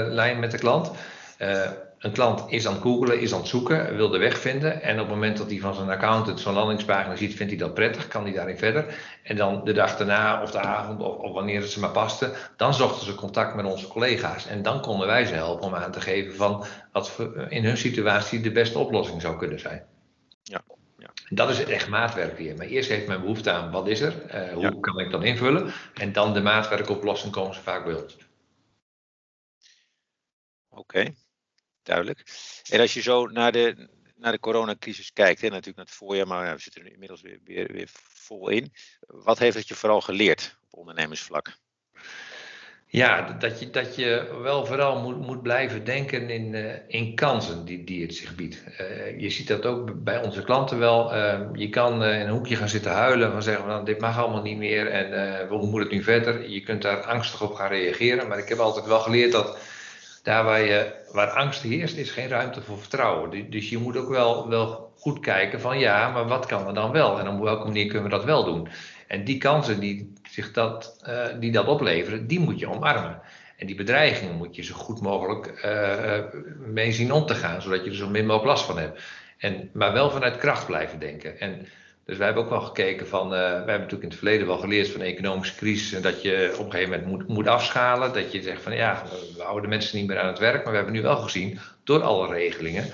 lijn 0.09 0.39
met 0.39 0.51
de 0.51 0.57
klant. 0.57 0.91
Uh, 1.39 1.71
een 1.99 2.11
klant 2.11 2.51
is 2.51 2.67
aan 2.67 2.73
het 2.73 2.81
googelen, 2.81 3.19
is 3.19 3.33
aan 3.33 3.39
het 3.39 3.47
zoeken, 3.47 3.95
wil 3.95 4.09
de 4.09 4.17
weg 4.17 4.39
vinden. 4.39 4.81
En 4.81 4.93
op 4.93 5.05
het 5.05 5.15
moment 5.15 5.37
dat 5.37 5.49
hij 5.49 5.59
van 5.59 5.73
zijn 5.73 5.89
accountant 5.89 6.39
zo'n 6.39 6.53
landingspagina 6.53 7.15
ziet, 7.15 7.35
vindt 7.35 7.51
hij 7.51 7.61
dat 7.61 7.73
prettig, 7.73 8.07
kan 8.07 8.23
hij 8.23 8.33
daarin 8.33 8.57
verder. 8.57 8.95
En 9.23 9.35
dan 9.35 9.63
de 9.63 9.73
dag 9.73 9.97
daarna 9.97 10.41
of 10.41 10.51
de 10.51 10.59
avond 10.59 11.01
of, 11.01 11.15
of 11.15 11.33
wanneer 11.33 11.61
het 11.61 11.69
ze 11.69 11.79
maar 11.79 11.89
paste, 11.89 12.31
dan 12.57 12.73
zochten 12.73 13.05
ze 13.05 13.15
contact 13.15 13.55
met 13.55 13.65
onze 13.65 13.87
collega's. 13.87 14.47
En 14.47 14.61
dan 14.61 14.81
konden 14.81 15.07
wij 15.07 15.25
ze 15.25 15.33
helpen 15.33 15.65
om 15.65 15.75
aan 15.75 15.91
te 15.91 16.01
geven 16.01 16.35
van 16.35 16.65
wat 16.91 17.19
in 17.49 17.65
hun 17.65 17.77
situatie 17.77 18.41
de 18.41 18.51
beste 18.51 18.79
oplossing 18.79 19.21
zou 19.21 19.37
kunnen 19.37 19.59
zijn. 19.59 19.83
Ja. 20.43 20.61
Dat 21.29 21.49
is 21.49 21.63
echt 21.63 21.87
maatwerk 21.87 22.37
weer. 22.37 22.55
Maar 22.55 22.65
eerst 22.65 22.89
heeft 22.89 23.07
men 23.07 23.21
behoefte 23.21 23.51
aan 23.51 23.71
wat 23.71 23.87
is 23.87 24.01
er, 24.01 24.35
uh, 24.35 24.53
hoe 24.53 24.79
kan 24.79 24.99
ik 24.99 25.11
dat 25.11 25.23
invullen. 25.23 25.73
En 25.93 26.11
dan 26.11 26.33
de 26.33 26.41
maatwerkoplossing 26.41 27.31
komen 27.33 27.55
ze 27.55 27.61
vaak 27.61 27.85
bij 27.85 27.93
ons. 27.93 28.17
Oké 30.69 31.13
duidelijk. 31.85 32.23
En 32.69 32.79
als 32.79 32.93
je 32.93 33.01
zo 33.01 33.25
naar 33.25 33.51
de, 33.51 33.89
naar 34.15 34.31
de 34.31 34.39
coronacrisis 34.39 35.13
kijkt, 35.13 35.41
hè, 35.41 35.47
natuurlijk 35.47 35.77
naar 35.77 35.85
het 35.85 35.95
voorjaar, 35.95 36.27
maar 36.27 36.55
we 36.55 36.61
zitten 36.61 36.85
er 36.85 36.91
inmiddels 36.91 37.21
weer, 37.21 37.39
weer, 37.43 37.71
weer 37.71 37.89
vol 37.93 38.49
in. 38.49 38.73
Wat 38.99 39.39
heeft 39.39 39.57
het 39.57 39.67
je 39.67 39.75
vooral 39.75 40.01
geleerd 40.01 40.57
op 40.61 40.79
ondernemersvlak? 40.79 41.57
Ja, 42.95 43.35
dat 43.39 43.59
je, 43.59 43.69
dat 43.69 43.95
je 43.95 44.39
wel 44.41 44.65
vooral 44.65 45.01
moet, 45.01 45.27
moet 45.27 45.41
blijven 45.41 45.83
denken 45.83 46.29
in, 46.29 46.53
uh, 46.53 46.71
in 46.87 47.15
kansen 47.15 47.65
die, 47.65 47.83
die 47.83 48.01
het 48.01 48.15
zich 48.15 48.35
biedt. 48.35 48.63
Uh, 48.81 49.19
je 49.19 49.29
ziet 49.29 49.47
dat 49.47 49.65
ook 49.65 50.03
bij 50.03 50.23
onze 50.23 50.43
klanten 50.43 50.79
wel. 50.79 51.15
Uh, 51.15 51.39
je 51.53 51.69
kan 51.69 52.03
in 52.03 52.19
een 52.19 52.29
hoekje 52.29 52.55
gaan 52.55 52.69
zitten 52.69 52.91
huilen 52.91 53.31
van 53.31 53.43
zeggen, 53.43 53.67
nou, 53.67 53.85
dit 53.85 53.99
mag 53.99 54.19
allemaal 54.19 54.41
niet 54.41 54.57
meer 54.57 54.87
en 54.87 55.47
hoe 55.47 55.67
moet 55.67 55.79
het 55.79 55.91
nu 55.91 56.03
verder? 56.03 56.49
Je 56.49 56.61
kunt 56.61 56.81
daar 56.81 57.01
angstig 57.01 57.41
op 57.41 57.53
gaan 57.53 57.69
reageren, 57.69 58.27
maar 58.27 58.37
ik 58.37 58.49
heb 58.49 58.59
altijd 58.59 58.85
wel 58.85 58.99
geleerd 58.99 59.31
dat 59.31 59.57
daar 60.23 60.43
waar, 60.43 60.61
je, 60.61 60.91
waar 61.11 61.29
angst 61.29 61.61
heerst, 61.61 61.97
is 61.97 62.11
geen 62.11 62.27
ruimte 62.27 62.61
voor 62.61 62.79
vertrouwen. 62.79 63.49
Dus 63.49 63.69
je 63.69 63.77
moet 63.77 63.97
ook 63.97 64.09
wel, 64.09 64.49
wel 64.49 64.91
goed 64.97 65.19
kijken 65.19 65.61
van 65.61 65.79
ja, 65.79 66.09
maar 66.09 66.27
wat 66.27 66.45
kan 66.45 66.67
er 66.67 66.73
dan 66.73 66.91
wel? 66.91 67.19
En 67.19 67.27
op 67.27 67.41
welke 67.41 67.65
manier 67.65 67.85
kunnen 67.85 68.03
we 68.03 68.15
dat 68.15 68.25
wel 68.25 68.43
doen? 68.43 68.67
En 69.07 69.23
die 69.23 69.37
kansen 69.37 69.79
die, 69.79 70.13
zich 70.29 70.51
dat, 70.51 71.03
uh, 71.07 71.25
die 71.39 71.51
dat 71.51 71.67
opleveren, 71.67 72.27
die 72.27 72.39
moet 72.39 72.59
je 72.59 72.69
omarmen. 72.69 73.21
En 73.57 73.67
die 73.67 73.75
bedreigingen 73.75 74.35
moet 74.35 74.55
je 74.55 74.63
zo 74.63 74.75
goed 74.75 75.01
mogelijk 75.01 75.61
uh, 75.65 76.41
mee 76.73 76.91
zien 76.91 77.11
om 77.11 77.25
te 77.25 77.35
gaan, 77.35 77.61
zodat 77.61 77.83
je 77.83 77.89
er 77.89 77.95
zo 77.95 78.09
min 78.09 78.25
mogelijk 78.25 78.49
last 78.49 78.65
van 78.65 78.77
hebt. 78.77 79.01
En, 79.37 79.69
maar 79.73 79.93
wel 79.93 80.11
vanuit 80.11 80.37
kracht 80.37 80.65
blijven 80.65 80.99
denken. 80.99 81.39
En 81.39 81.67
dus 82.05 82.17
wij 82.17 82.25
hebben 82.25 82.43
ook 82.43 82.49
wel 82.49 82.61
gekeken 82.61 83.07
van, 83.07 83.25
uh, 83.25 83.39
wij 83.39 83.49
hebben 83.49 83.65
natuurlijk 83.65 84.03
in 84.03 84.09
het 84.09 84.17
verleden 84.17 84.47
wel 84.47 84.57
geleerd 84.57 84.89
van 84.89 84.99
de 84.99 85.05
economische 85.05 85.55
crisis 85.55 85.93
en 85.93 86.01
dat 86.01 86.21
je 86.21 86.55
op 86.59 86.65
een 86.65 86.71
gegeven 86.71 86.91
moment 86.91 87.09
moet, 87.09 87.27
moet 87.27 87.47
afschalen. 87.47 88.13
Dat 88.13 88.31
je 88.31 88.41
zegt 88.41 88.61
van 88.61 88.75
ja, 88.75 89.03
we 89.35 89.41
houden 89.41 89.63
de 89.63 89.69
mensen 89.69 89.97
niet 89.97 90.07
meer 90.07 90.19
aan 90.19 90.27
het 90.27 90.39
werk. 90.39 90.63
Maar 90.63 90.71
we 90.71 90.77
hebben 90.77 90.93
nu 90.93 91.01
wel 91.01 91.17
gezien, 91.17 91.59
door 91.83 92.01
alle 92.01 92.27
regelingen, 92.27 92.85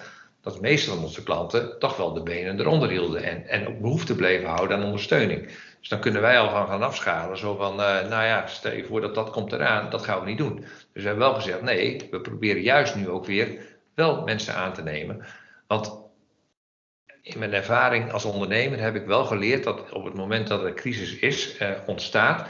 dat 0.42 0.54
de 0.54 0.62
meeste 0.62 0.90
van 0.90 1.04
onze 1.04 1.24
klanten 1.24 1.80
toch 1.80 1.98
wel 1.98 2.14
de 2.14 2.24
benen 2.24 2.60
eronder 2.60 2.90
hielden. 2.90 3.24
En, 3.24 3.48
en 3.48 3.68
ook 3.68 3.80
behoefte 3.80 4.16
bleven 4.16 4.50
houden 4.50 4.78
aan 4.78 4.84
ondersteuning. 4.84 5.50
Dus 5.82 5.90
dan 5.90 6.00
kunnen 6.00 6.22
wij 6.22 6.40
al 6.40 6.50
gaan, 6.50 6.68
gaan 6.68 6.84
afschalen. 6.84 7.38
Zo 7.38 7.56
van, 7.56 7.72
uh, 7.74 8.02
nou 8.10 8.24
ja, 8.24 8.48
stel 8.48 8.72
je 8.72 8.86
voor 8.86 9.02
dat 9.02 9.16
dat 9.16 9.30
komt 9.30 9.52
eraan, 9.52 9.90
dat 9.90 10.04
gaan 10.04 10.20
we 10.20 10.26
niet 10.26 10.38
doen. 10.38 10.56
Dus 10.56 10.70
we 10.94 11.02
hebben 11.02 11.28
wel 11.28 11.34
gezegd, 11.34 11.62
nee, 11.62 12.08
we 12.12 12.22
proberen 12.22 12.62
juist 12.62 12.96
nu 12.96 13.10
ook 13.10 13.26
weer 13.26 13.60
wel 13.96 14.24
mensen 14.24 14.56
aan 14.56 14.74
te 14.74 14.84
nemen. 14.84 15.26
Want 15.68 16.00
in 17.22 17.40
mijn 17.40 17.54
ervaring 17.54 18.12
als 18.12 18.26
ondernemer 18.26 18.80
heb 18.80 18.96
ik 18.96 19.06
wel 19.06 19.26
geleerd 19.26 19.64
dat 19.64 19.92
op 19.92 20.04
het 20.04 20.14
moment 20.14 20.48
dat 20.48 20.62
er 20.62 20.68
een 20.68 20.76
crisis 20.76 21.16
is, 21.16 21.58
eh, 21.58 21.70
ontstaat, 21.86 22.48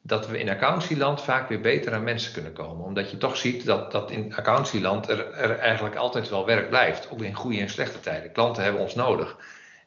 dat 0.00 0.28
we 0.28 0.38
in 0.38 0.48
accountieland 0.48 1.22
vaak 1.22 1.48
weer 1.48 1.60
beter 1.60 1.94
aan 1.94 2.04
mensen 2.04 2.32
kunnen 2.32 2.52
komen. 2.52 2.84
Omdat 2.84 3.10
je 3.10 3.16
toch 3.16 3.36
ziet 3.36 3.66
dat, 3.66 3.92
dat 3.92 4.10
in 4.10 4.34
accountieland 4.34 5.08
er, 5.08 5.32
er 5.32 5.58
eigenlijk 5.58 5.96
altijd 5.96 6.28
wel 6.28 6.46
werk 6.46 6.68
blijft. 6.68 7.10
Ook 7.10 7.22
in 7.22 7.34
goede 7.34 7.60
en 7.60 7.68
slechte 7.68 8.00
tijden. 8.00 8.32
Klanten 8.32 8.62
hebben 8.62 8.82
ons 8.82 8.94
nodig. 8.94 9.36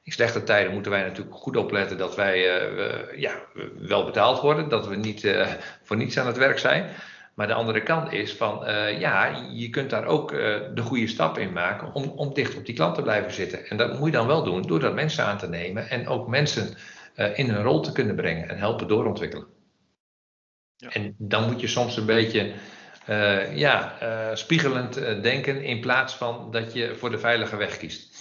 In 0.06 0.12
slechte 0.12 0.44
tijden 0.44 0.74
moeten 0.74 0.92
wij 0.92 1.02
natuurlijk 1.02 1.36
goed 1.36 1.58
opletten 1.58 1.98
dat 1.98 2.16
wij 2.16 2.38
uh, 2.38 3.20
ja, 3.20 3.34
wel 3.78 4.06
betaald 4.06 4.42
worden. 4.42 4.70
Dat 4.70 4.88
we 4.88 4.96
niet 4.96 5.24
uh, 5.24 5.48
voor 5.84 5.98
niets 5.98 6.20
aan 6.20 6.28
het 6.28 6.38
werk 6.38 6.60
zijn. 6.60 6.90
Maar 7.34 7.48
de 7.48 7.54
andere 7.54 7.84
kant 7.84 8.12
is 8.12 8.34
van, 8.34 8.68
uh, 8.68 9.00
ja, 9.00 9.46
je 9.52 9.70
kunt 9.70 9.90
daar 9.90 10.06
ook 10.06 10.30
de 10.74 10.82
goede 10.82 11.08
stap 11.08 11.38
in 11.38 11.54
maken 11.54 11.94
om, 11.94 12.04
om 12.04 12.34
dicht 12.34 12.56
op 12.56 12.66
die 12.66 12.76
klant 12.76 12.96
te 12.96 13.02
blijven 13.02 13.34
zitten. 13.34 13.66
En 13.66 13.78
dat 13.78 14.00
moet 14.00 14.06
je 14.06 14.12
dan 14.12 14.28
wel 14.28 14.44
doen 14.44 14.62
door 14.62 14.80
dat 14.80 14.94
mensen 14.94 15.26
aan 15.26 15.38
te 15.38 15.50
nemen 15.50 15.90
en 15.90 16.08
ook 16.08 16.28
mensen 16.28 16.76
in 17.36 17.50
hun 17.50 17.64
rol 17.64 17.80
te 17.80 17.92
kunnen 17.92 18.16
brengen 18.16 18.50
en 18.50 18.58
helpen 18.58 18.88
doorontwikkelen. 18.88 19.48
Ja. 20.76 20.90
En 20.90 21.16
dan 21.18 21.46
moet 21.52 21.62
je 21.62 21.68
soms 21.68 21.98
een 21.98 22.06
beetje 22.06 22.52
ja, 23.54 23.98
spiegelend 24.34 24.94
denken 25.24 25.64
in 25.64 25.80
plaats 25.80 26.16
van 26.16 26.52
dat 26.52 26.74
je 26.74 26.96
voor 26.96 27.10
de 27.10 27.20
veilige 27.20 27.56
weg 27.56 27.78
kiest. 27.78 28.15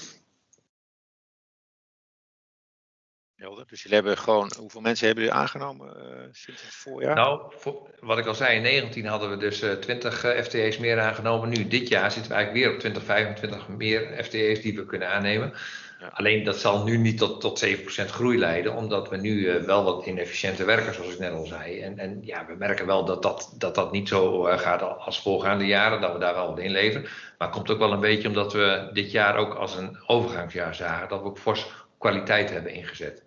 Dus 3.75 3.83
jullie 3.83 3.99
hebben 3.99 4.18
gewoon, 4.18 4.53
hoeveel 4.59 4.81
mensen 4.81 5.07
hebben 5.07 5.25
jullie 5.25 5.38
aangenomen 5.38 5.97
uh, 5.97 6.18
sinds 6.33 6.62
het 6.62 6.75
voorjaar? 6.75 7.14
Nou, 7.14 7.53
voor, 7.57 7.90
wat 8.01 8.18
ik 8.18 8.27
al 8.27 8.35
zei, 8.35 8.57
in 8.57 8.62
19 8.62 9.07
hadden 9.07 9.31
we 9.31 9.37
dus 9.37 9.62
uh, 9.62 9.73
20 9.73 10.25
uh, 10.25 10.42
FTE's 10.42 10.79
meer 10.79 11.01
aangenomen. 11.01 11.49
Nu, 11.49 11.68
dit 11.68 11.88
jaar 11.88 12.11
zitten 12.11 12.31
we 12.31 12.37
eigenlijk 12.37 12.64
weer 12.64 12.75
op 12.75 12.81
20, 12.81 13.05
25 13.05 13.68
meer 13.68 14.25
FTE's 14.25 14.61
die 14.61 14.77
we 14.77 14.87
kunnen 14.87 15.09
aannemen. 15.09 15.53
Ja. 16.01 16.11
Alleen 16.12 16.44
dat 16.44 16.57
zal 16.57 16.85
nu 16.85 16.97
niet 16.97 17.18
tot, 17.18 17.40
tot 17.40 17.66
7% 17.66 17.70
groei 18.07 18.38
leiden, 18.38 18.75
omdat 18.75 19.09
we 19.09 19.16
nu 19.16 19.62
wel 19.66 19.85
wat 19.85 20.07
inefficiënter 20.07 20.66
werken, 20.66 20.94
zoals 20.94 21.12
ik 21.12 21.18
net 21.18 21.33
al 21.33 21.47
zei. 21.47 21.81
En, 21.81 21.99
en 21.99 22.20
ja, 22.23 22.47
we 22.47 22.55
merken 22.55 22.87
wel 22.87 23.05
dat 23.05 23.23
dat, 23.23 23.55
dat, 23.59 23.75
dat 23.75 23.92
niet 23.92 24.09
zo 24.09 24.42
gaat 24.42 24.83
als 24.83 25.20
voorgaande 25.20 25.66
jaren, 25.66 26.01
dat 26.01 26.12
we 26.12 26.18
daar 26.18 26.35
wel 26.35 26.49
wat 26.49 26.59
in 26.59 26.70
leveren. 26.70 27.03
Maar 27.38 27.49
het 27.49 27.57
komt 27.57 27.70
ook 27.70 27.79
wel 27.79 27.92
een 27.92 28.01
beetje 28.01 28.29
omdat 28.29 28.53
we 28.53 28.90
dit 28.92 29.11
jaar 29.11 29.37
ook 29.37 29.55
als 29.55 29.77
een 29.77 29.99
overgangsjaar 30.07 30.75
zagen, 30.75 31.09
dat 31.09 31.20
we 31.20 31.27
ook 31.27 31.38
fors 31.38 31.66
kwaliteit 32.05 32.51
hebben 32.51 32.73
ingezet. 32.73 33.23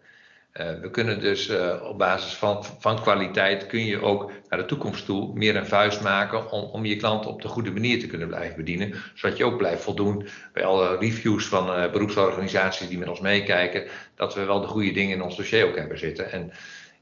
Uh, 0.54 0.80
we 0.82 0.92
kunnen 0.92 1.20
dus 1.20 1.50
uh, 1.50 1.84
op 1.84 1.98
basis 1.98 2.34
van, 2.34 2.66
van 2.80 3.02
kwaliteit 3.02 3.68
kun 3.68 3.86
je 3.86 4.02
ook 4.02 4.32
naar 4.50 4.60
de 4.60 4.66
toekomst 4.66 5.06
toe 5.06 5.34
meer 5.34 5.56
een 5.56 5.66
vuist 5.66 6.02
maken 6.02 6.52
om, 6.52 6.64
om 6.64 6.86
je 6.86 6.96
klant 6.96 7.26
op 7.26 7.42
de 7.42 7.48
goede 7.48 7.72
manier 7.72 8.00
te 8.00 8.08
kunnen 8.08 8.28
blijven 8.28 8.56
bedienen. 8.56 8.94
Zodat 9.14 9.38
je 9.38 9.46
ook 9.46 9.58
blijft 9.58 9.84
voldoen 9.84 10.28
bij 10.54 10.66
alle 10.66 10.98
reviews 10.98 11.46
van 11.46 11.68
uh, 11.70 11.92
beroepsorganisaties 11.92 12.88
die 12.88 12.98
met 12.98 13.08
ons 13.08 13.20
meekijken, 13.20 13.88
dat 14.16 14.36
we 14.36 14.44
wel 14.44 14.62
de 14.62 14.68
goede 14.68 14.92
dingen 14.92 15.16
in 15.16 15.24
ons 15.24 15.36
dossier 15.36 15.66
ook 15.66 15.78
hebben 15.78 16.00
zitten. 16.00 16.32
En 16.32 16.52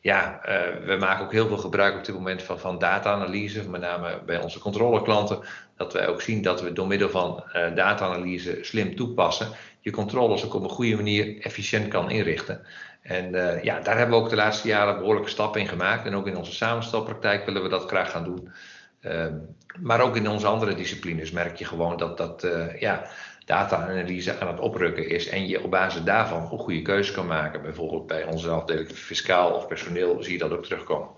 ja, 0.06 0.40
we 0.86 0.98
maken 1.00 1.26
ook 1.26 1.32
heel 1.32 1.48
veel 1.48 1.58
gebruik 1.58 1.96
op 1.96 2.06
dit 2.06 2.16
moment 2.16 2.44
van, 2.44 2.60
van 2.60 2.80
data-analyse, 2.80 3.70
met 3.70 3.82
name 3.82 4.22
bij 4.26 4.42
onze 4.42 4.60
controleklanten. 4.60 5.40
Dat 5.78 5.94
wij 5.94 6.08
ook 6.08 6.22
zien 6.22 6.42
dat 6.42 6.62
we 6.62 6.74
door 6.74 6.88
middel 6.88 7.10
van 7.10 7.44
data-analyse 7.76 8.58
slim 8.62 8.96
toepassen, 8.96 9.48
je 9.80 9.92
controles 9.92 10.46
ook 10.46 10.54
op 10.54 10.64
een 10.64 10.70
goede 10.70 10.96
manier 10.96 11.42
efficiënt 11.42 11.88
kan 11.88 12.10
inrichten. 12.10 12.66
En 13.02 13.36
uh, 13.36 13.64
ja, 13.64 13.80
daar 13.80 13.98
hebben 13.98 14.18
we 14.18 14.24
ook 14.24 14.30
de 14.30 14.36
laatste 14.36 14.68
jaren 14.68 14.98
behoorlijke 14.98 15.30
stappen 15.30 15.62
in 15.62 15.68
gemaakt. 15.68 16.06
En 16.06 16.16
ook 16.16 16.28
in 16.28 16.38
onze 16.38 16.54
samenstelpraktijk 16.54 17.46
willen 17.46 17.64
we 17.64 17.70
dat 17.70 17.88
graag 17.88 18.12
gaan 18.12 18.24
doen. 18.24 18.52
Uh, 19.02 19.26
maar 19.80 20.02
ook 20.02 20.16
in 20.16 20.30
onze 20.30 20.48
andere 20.48 20.76
disciplines 20.76 21.32
merk 21.32 21.56
je 21.56 21.66
gewoon 21.66 21.98
dat, 21.98 22.18
dat 22.18 22.44
uh, 22.44 22.80
ja, 22.80 23.08
data-analyse 23.46 24.40
aan 24.40 24.48
het 24.48 24.60
oprukken 24.60 25.10
is. 25.10 25.28
En 25.28 25.48
je 25.48 25.64
op 25.64 25.72
basis 25.72 26.04
daarvan 26.04 26.52
ook 26.52 26.62
goede 26.62 26.82
keuzes 26.82 27.16
kan 27.16 27.28
maken. 27.28 27.62
Bijvoorbeeld 27.62 28.08
bij 28.08 28.24
onze 28.24 28.50
afdeling 28.50 28.90
fiscaal 28.92 29.54
of 29.54 29.68
personeel 29.68 30.24
zie 30.24 30.34
je 30.34 30.40
dat 30.40 30.52
ook 30.52 30.66
terugkomen. 30.66 31.10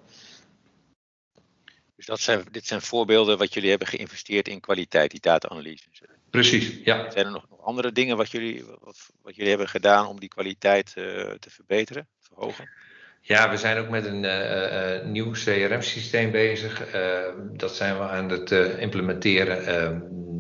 Dus 1.95 2.05
dat 2.05 2.19
zijn, 2.19 2.43
dit 2.51 2.67
zijn 2.67 2.81
voorbeelden 2.81 3.37
wat 3.37 3.53
jullie 3.53 3.69
hebben 3.69 3.87
geïnvesteerd 3.87 4.47
in 4.47 4.59
kwaliteit, 4.59 5.11
die 5.11 5.19
data-analyse. 5.19 5.85
Precies, 6.29 6.79
ja. 6.83 7.11
Zijn 7.11 7.25
er 7.25 7.31
nog, 7.31 7.49
nog 7.49 7.61
andere 7.61 7.91
dingen 7.91 8.17
wat 8.17 8.31
jullie, 8.31 8.63
wat, 8.79 9.09
wat, 9.21 9.35
jullie 9.35 9.49
hebben 9.49 9.69
gedaan 9.69 10.07
om 10.07 10.19
die 10.19 10.29
kwaliteit 10.29 10.93
uh, 10.97 11.03
te 11.31 11.49
verbeteren, 11.49 12.07
verhogen? 12.19 12.69
Ja, 13.21 13.49
we 13.49 13.57
zijn 13.57 13.77
ook 13.77 13.89
met 13.89 14.05
een 14.05 14.23
uh, 14.23 14.61
uh, 14.61 15.05
nieuw 15.05 15.31
CRM-systeem 15.31 16.31
bezig. 16.31 16.83
dat 17.53 17.75
zijn 17.75 17.97
we 17.97 18.03
aan 18.03 18.29
het 18.29 18.51
implementeren. 18.77 19.65
Ehm, 19.65 19.99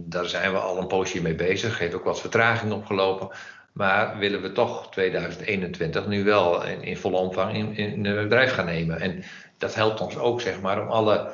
daar 0.09 0.25
zijn 0.25 0.51
we 0.51 0.57
al 0.57 0.77
een 0.77 0.87
poosje 0.87 1.21
mee 1.21 1.35
bezig. 1.35 1.79
Heeft 1.79 1.93
ook 1.93 2.03
wat 2.03 2.21
vertraging 2.21 2.71
opgelopen. 2.71 3.29
Maar 3.71 4.17
willen 4.17 4.41
we 4.41 4.51
toch 4.51 4.91
2021 4.91 6.07
nu 6.07 6.23
wel 6.23 6.65
in, 6.65 6.83
in 6.83 6.97
volle 6.97 7.17
omvang 7.17 7.53
in, 7.53 7.75
in 7.75 8.01
bedrijf 8.01 8.53
gaan 8.53 8.65
nemen. 8.65 8.99
En 8.99 9.23
dat 9.57 9.75
helpt 9.75 10.01
ons 10.01 10.17
ook, 10.17 10.41
zeg 10.41 10.61
maar, 10.61 10.81
om 10.81 10.87
alle 10.87 11.33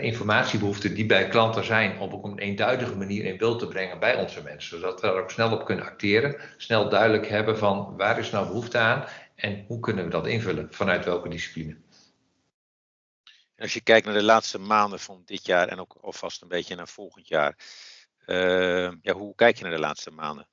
informatiebehoeften 0.00 0.94
die 0.94 1.06
bij 1.06 1.28
klanten 1.28 1.64
zijn, 1.64 1.98
op 1.98 2.24
een 2.24 2.38
eenduidige 2.38 2.96
manier 2.96 3.24
in 3.24 3.36
beeld 3.36 3.58
te 3.58 3.68
brengen 3.68 3.98
bij 3.98 4.14
onze 4.14 4.42
mensen. 4.42 4.80
Zodat 4.80 5.00
we 5.00 5.06
er 5.06 5.22
ook 5.22 5.30
snel 5.30 5.52
op 5.52 5.64
kunnen 5.64 5.84
acteren, 5.84 6.36
snel 6.56 6.88
duidelijk 6.88 7.28
hebben 7.28 7.58
van 7.58 7.94
waar 7.96 8.18
is 8.18 8.30
nou 8.30 8.46
behoefte 8.46 8.78
aan 8.78 9.04
en 9.36 9.64
hoe 9.66 9.80
kunnen 9.80 10.04
we 10.04 10.10
dat 10.10 10.26
invullen, 10.26 10.68
vanuit 10.70 11.04
welke 11.04 11.28
discipline. 11.28 11.76
Als 13.58 13.74
je 13.74 13.80
kijkt 13.80 14.06
naar 14.06 14.14
de 14.14 14.22
laatste 14.22 14.58
maanden 14.58 15.00
van 15.00 15.22
dit 15.24 15.46
jaar 15.46 15.68
en 15.68 15.78
ook 15.78 15.96
alvast 16.00 16.42
een 16.42 16.48
beetje 16.48 16.74
naar 16.74 16.88
volgend 16.88 17.28
jaar, 17.28 17.56
uh, 18.26 18.92
ja, 19.02 19.12
hoe 19.12 19.34
kijk 19.34 19.56
je 19.56 19.62
naar 19.62 19.72
de 19.72 19.78
laatste 19.78 20.10
maanden? 20.10 20.46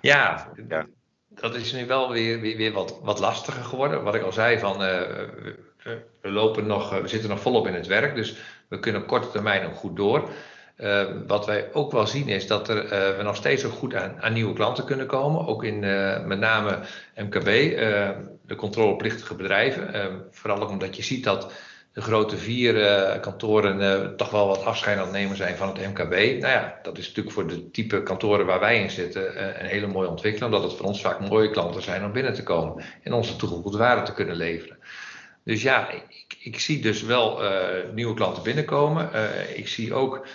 Ja, 0.00 0.52
dat 1.28 1.54
is 1.54 1.72
nu 1.72 1.86
wel 1.86 2.10
weer, 2.10 2.40
weer, 2.40 2.56
weer 2.56 2.72
wat, 2.72 3.00
wat 3.02 3.18
lastiger 3.18 3.64
geworden. 3.64 4.02
Wat 4.02 4.14
ik 4.14 4.22
al 4.22 4.32
zei, 4.32 4.58
van, 4.58 4.72
uh, 4.72 4.78
we, 4.78 6.06
we, 6.20 6.30
lopen 6.30 6.66
nog, 6.66 6.90
we 7.00 7.08
zitten 7.08 7.28
nog 7.28 7.40
volop 7.40 7.66
in 7.66 7.74
het 7.74 7.86
werk, 7.86 8.14
dus 8.14 8.36
we 8.68 8.78
kunnen 8.78 9.02
op 9.02 9.08
korte 9.08 9.30
termijn 9.30 9.66
ook 9.66 9.76
goed 9.76 9.96
door. 9.96 10.30
Uh, 10.76 11.04
wat 11.26 11.46
wij 11.46 11.68
ook 11.72 11.92
wel 11.92 12.06
zien 12.06 12.28
is 12.28 12.46
dat 12.46 12.68
er, 12.68 12.84
uh, 12.84 13.16
we 13.16 13.22
nog 13.22 13.36
steeds 13.36 13.64
ook 13.64 13.72
goed 13.72 13.94
aan, 13.94 14.16
aan, 14.20 14.32
nieuwe 14.32 14.54
klanten 14.54 14.84
kunnen 14.84 15.06
komen. 15.06 15.46
Ook 15.46 15.64
in 15.64 15.82
uh, 15.82 16.24
met 16.24 16.38
name 16.38 16.78
MKB, 17.14 17.44
de 18.46 18.54
controleplichtige 18.56 19.34
bedrijven. 19.34 20.24
vooral 20.30 20.62
ook 20.62 20.70
omdat 20.70 20.96
je 20.96 21.02
ziet 21.02 21.24
dat 21.24 21.52
de 21.92 22.00
grote 22.00 22.36
vier 22.36 22.74
kantoren 23.20 24.16
toch 24.16 24.30
wel 24.30 24.46
wat 24.46 24.64
afscheid 24.64 24.98
aan 24.98 25.02
het 25.02 25.12
nemen 25.12 25.36
zijn 25.36 25.56
van 25.56 25.68
het 25.68 25.86
MKB. 25.86 26.14
Nou 26.14 26.52
ja, 26.52 26.78
dat 26.82 26.98
is 26.98 27.06
natuurlijk 27.06 27.34
voor 27.34 27.46
de 27.46 27.70
type 27.70 28.02
kantoren 28.02 28.46
waar 28.46 28.60
wij 28.60 28.82
in 28.82 28.90
zitten 28.90 29.60
een 29.60 29.66
hele 29.66 29.86
mooie 29.86 30.08
ontwikkeling. 30.08 30.54
Omdat 30.54 30.70
het 30.70 30.78
voor 30.78 30.86
ons 30.86 31.00
vaak 31.00 31.28
mooie 31.28 31.50
klanten 31.50 31.82
zijn 31.82 32.04
om 32.04 32.12
binnen 32.12 32.34
te 32.34 32.42
komen 32.42 32.84
en 33.02 33.12
onze 33.12 33.36
toegevoegde 33.36 33.78
waarde 33.78 34.02
te 34.02 34.14
kunnen 34.14 34.36
leveren. 34.36 34.78
Dus 35.44 35.62
ja, 35.62 35.90
ik, 35.90 36.36
ik 36.40 36.60
zie 36.60 36.82
dus 36.82 37.02
wel 37.02 37.40
nieuwe 37.94 38.14
klanten 38.14 38.42
binnenkomen. 38.42 39.10
ik 39.54 39.68
zie 39.68 39.94
ook 39.94 40.26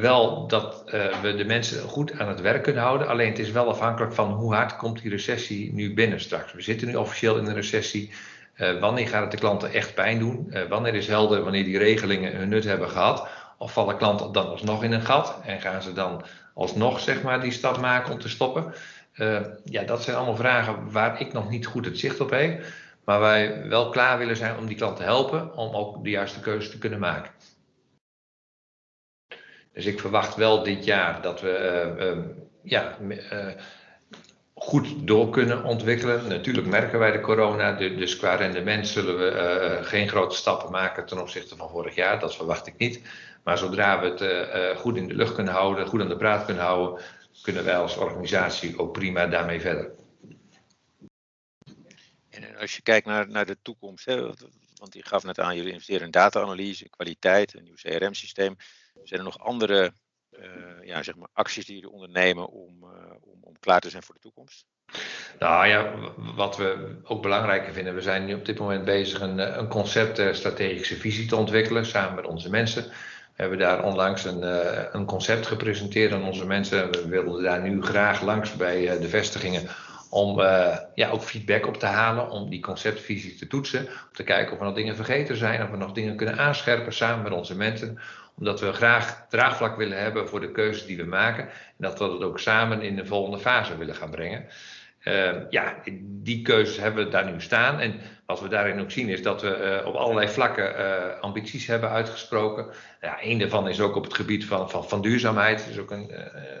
wel 0.00 0.46
dat 0.46 0.82
uh, 0.86 1.20
we 1.22 1.34
de 1.34 1.44
mensen 1.44 1.88
goed 1.88 2.18
aan 2.18 2.28
het 2.28 2.40
werk 2.40 2.62
kunnen 2.62 2.82
houden. 2.82 3.08
Alleen 3.08 3.28
het 3.28 3.38
is 3.38 3.50
wel 3.50 3.68
afhankelijk 3.68 4.12
van 4.12 4.32
hoe 4.32 4.54
hard 4.54 4.76
komt 4.76 5.02
die 5.02 5.10
recessie 5.10 5.74
nu 5.74 5.94
binnen 5.94 6.20
straks. 6.20 6.52
We 6.52 6.62
zitten 6.62 6.88
nu 6.88 6.94
officieel 6.94 7.36
in 7.36 7.46
een 7.46 7.54
recessie. 7.54 8.12
Uh, 8.56 8.80
wanneer 8.80 9.08
gaat 9.08 9.22
het 9.22 9.30
de 9.30 9.36
klanten 9.36 9.72
echt 9.72 9.94
pijn 9.94 10.18
doen? 10.18 10.46
Uh, 10.50 10.62
wanneer 10.68 10.94
is 10.94 11.06
helder 11.06 11.42
wanneer 11.42 11.64
die 11.64 11.78
regelingen 11.78 12.36
hun 12.36 12.48
nut 12.48 12.64
hebben 12.64 12.90
gehad? 12.90 13.28
Of 13.58 13.72
vallen 13.72 13.96
klanten 13.96 14.32
dan 14.32 14.48
alsnog 14.48 14.84
in 14.84 14.92
een 14.92 15.02
gat? 15.02 15.40
En 15.44 15.60
gaan 15.60 15.82
ze 15.82 15.92
dan 15.92 16.24
alsnog 16.54 17.00
zeg 17.00 17.22
maar, 17.22 17.40
die 17.40 17.52
stap 17.52 17.80
maken 17.80 18.12
om 18.12 18.18
te 18.18 18.28
stoppen? 18.28 18.74
ja, 19.64 19.82
dat 19.82 20.02
zijn 20.02 20.16
allemaal 20.16 20.36
vragen 20.36 20.92
waar 20.92 21.20
ik 21.20 21.32
nog 21.32 21.50
niet 21.50 21.66
goed 21.66 21.84
het 21.84 21.98
zicht 21.98 22.20
op 22.20 22.30
heb. 22.30 22.64
Maar 23.04 23.20
wij 23.20 23.68
wel 23.68 23.88
klaar 23.88 24.18
willen 24.18 24.36
zijn 24.36 24.58
om 24.58 24.66
die 24.66 24.76
klant 24.76 24.96
te 24.96 25.02
helpen 25.02 25.56
om 25.56 25.74
ook 25.74 26.04
de 26.04 26.10
juiste 26.10 26.40
keuze 26.40 26.70
te 26.70 26.78
kunnen 26.78 26.98
maken. 26.98 27.30
Dus 29.74 29.86
ik 29.86 30.00
verwacht 30.00 30.34
wel 30.34 30.62
dit 30.62 30.84
jaar 30.84 31.22
dat 31.22 31.40
we 31.40 31.94
uh, 32.00 32.06
uh, 32.06 32.24
ja, 32.62 32.98
uh, 33.00 33.46
goed 34.54 35.06
door 35.06 35.30
kunnen 35.30 35.64
ontwikkelen. 35.64 36.28
Natuurlijk 36.28 36.66
merken 36.66 36.98
wij 36.98 37.10
de 37.10 37.20
corona, 37.20 37.72
dus 37.72 38.16
qua 38.16 38.34
rendement 38.34 38.88
zullen 38.88 39.18
we 39.18 39.78
geen 39.82 40.08
grote 40.08 40.36
stappen 40.36 40.70
maken 40.70 41.06
ten 41.06 41.20
opzichte 41.20 41.56
van 41.56 41.68
vorig 41.68 41.94
jaar. 41.94 42.18
Dat 42.18 42.36
verwacht 42.36 42.66
ik 42.66 42.76
niet. 42.76 43.00
Maar 43.44 43.58
zodra 43.58 44.00
we 44.00 44.06
het 44.06 44.78
goed 44.78 44.96
in 44.96 45.08
de 45.08 45.14
lucht 45.14 45.34
kunnen 45.34 45.52
houden, 45.52 45.86
goed 45.86 46.00
aan 46.00 46.08
de 46.08 46.16
praat 46.16 46.44
kunnen 46.44 46.64
houden, 46.64 47.04
kunnen 47.42 47.64
wij 47.64 47.76
als 47.76 47.96
organisatie 47.96 48.78
ook 48.78 48.92
prima 48.92 49.26
daarmee 49.26 49.60
verder. 49.60 49.90
En 52.30 52.56
als 52.56 52.76
je 52.76 52.82
kijkt 52.82 53.06
naar, 53.06 53.28
naar 53.28 53.46
de 53.46 53.56
toekomst, 53.62 54.04
hè, 54.04 54.20
want 54.76 54.94
je 54.94 55.06
gaf 55.06 55.24
net 55.24 55.40
aan, 55.40 55.56
jullie 55.56 55.72
investeren 55.72 56.04
in 56.04 56.10
data-analyse, 56.10 56.88
kwaliteit, 56.88 57.54
een 57.54 57.62
nieuw 57.62 57.74
CRM-systeem. 57.74 58.56
Zijn 59.02 59.20
er 59.20 59.26
nog 59.26 59.38
andere 59.38 59.92
uh, 60.38 60.86
ja, 60.86 61.02
zeg 61.02 61.16
maar 61.16 61.28
acties 61.32 61.66
die 61.66 61.74
jullie 61.74 61.90
ondernemen 61.90 62.48
om, 62.48 62.82
uh, 62.82 62.88
om, 63.20 63.38
om, 63.40 63.58
klaar 63.60 63.80
te 63.80 63.90
zijn 63.90 64.02
voor 64.02 64.14
de 64.14 64.20
toekomst? 64.20 64.64
Nou 65.38 65.66
ja, 65.66 65.94
wat 66.16 66.56
we 66.56 66.96
ook 67.04 67.22
belangrijker 67.22 67.72
vinden, 67.72 67.94
we 67.94 68.00
zijn 68.00 68.24
nu 68.24 68.34
op 68.34 68.44
dit 68.44 68.58
moment 68.58 68.84
bezig 68.84 69.20
een, 69.20 69.40
eh, 69.40 69.56
een 69.56 69.68
concept 69.68 70.36
strategische 70.36 70.96
visie 70.96 71.26
te 71.26 71.36
ontwikkelen 71.36 71.86
samen 71.86 72.14
met 72.14 72.26
onze 72.26 72.50
mensen. 72.50 72.82
We 73.36 73.40
hebben 73.40 73.58
daar 73.58 73.84
onlangs 73.84 74.24
een, 74.24 74.42
een 74.96 75.04
concept 75.04 75.46
gepresenteerd 75.46 76.12
aan 76.12 76.24
onze 76.24 76.46
mensen. 76.46 76.90
We 76.90 77.08
wilden 77.08 77.42
daar 77.42 77.62
nu 77.62 77.82
graag 77.82 78.22
langs 78.22 78.56
bij 78.56 78.98
de 78.98 79.08
vestigingen 79.08 79.68
om 80.10 80.40
ja, 80.94 81.08
ook 81.10 81.22
feedback 81.22 81.66
op 81.66 81.76
te 81.76 81.86
halen, 81.86 82.30
om 82.30 82.50
die 82.50 82.60
conceptvisie 82.60 83.34
te 83.34 83.46
toetsen, 83.46 83.86
om 83.86 84.12
te 84.12 84.24
kijken 84.24 84.52
of 84.52 84.58
er 84.58 84.64
nog 84.64 84.74
dingen 84.74 84.96
vergeten 84.96 85.36
zijn, 85.36 85.62
of 85.62 85.70
we 85.70 85.76
nog 85.76 85.92
dingen 85.92 86.16
kunnen 86.16 86.38
aanscherpen 86.38 86.92
samen 86.92 87.22
met 87.22 87.32
onze 87.32 87.56
mensen, 87.56 87.98
omdat 88.38 88.60
we 88.60 88.72
graag 88.72 89.26
draagvlak 89.28 89.76
willen 89.76 89.98
hebben 89.98 90.28
voor 90.28 90.40
de 90.40 90.52
keuzes 90.52 90.86
die 90.86 90.96
we 90.96 91.04
maken. 91.04 91.44
En 91.44 91.50
dat 91.76 91.98
we 91.98 92.06
dat 92.06 92.22
ook 92.22 92.38
samen 92.38 92.82
in 92.82 92.96
de 92.96 93.06
volgende 93.06 93.38
fase 93.38 93.76
willen 93.76 93.94
gaan 93.94 94.10
brengen. 94.10 94.46
Uh, 95.04 95.50
ja, 95.50 95.74
die 96.00 96.42
keuzes 96.42 96.76
hebben 96.76 97.04
we 97.04 97.10
daar 97.10 97.32
nu 97.32 97.40
staan. 97.40 97.80
En 97.80 98.00
wat 98.26 98.40
we 98.40 98.48
daarin 98.48 98.80
ook 98.80 98.90
zien 98.90 99.08
is 99.08 99.22
dat 99.22 99.42
we 99.42 99.80
uh, 99.82 99.86
op 99.86 99.94
allerlei 99.94 100.28
vlakken 100.28 100.80
uh, 100.80 101.20
ambities 101.20 101.66
hebben 101.66 101.90
uitgesproken. 101.90 102.66
Ja, 103.00 103.18
een 103.22 103.38
daarvan 103.38 103.68
is 103.68 103.80
ook 103.80 103.96
op 103.96 104.04
het 104.04 104.14
gebied 104.14 104.44
van, 104.44 104.70
van, 104.70 104.88
van 104.88 105.02
duurzaamheid. 105.02 105.58
Dat 105.58 105.68
is 105.68 105.78
ook 105.78 105.90
een, 105.90 106.10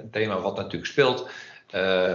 een 0.00 0.10
thema 0.10 0.40
wat 0.40 0.56
natuurlijk 0.56 0.86
speelt. 0.86 1.30
Uh, 1.74 2.12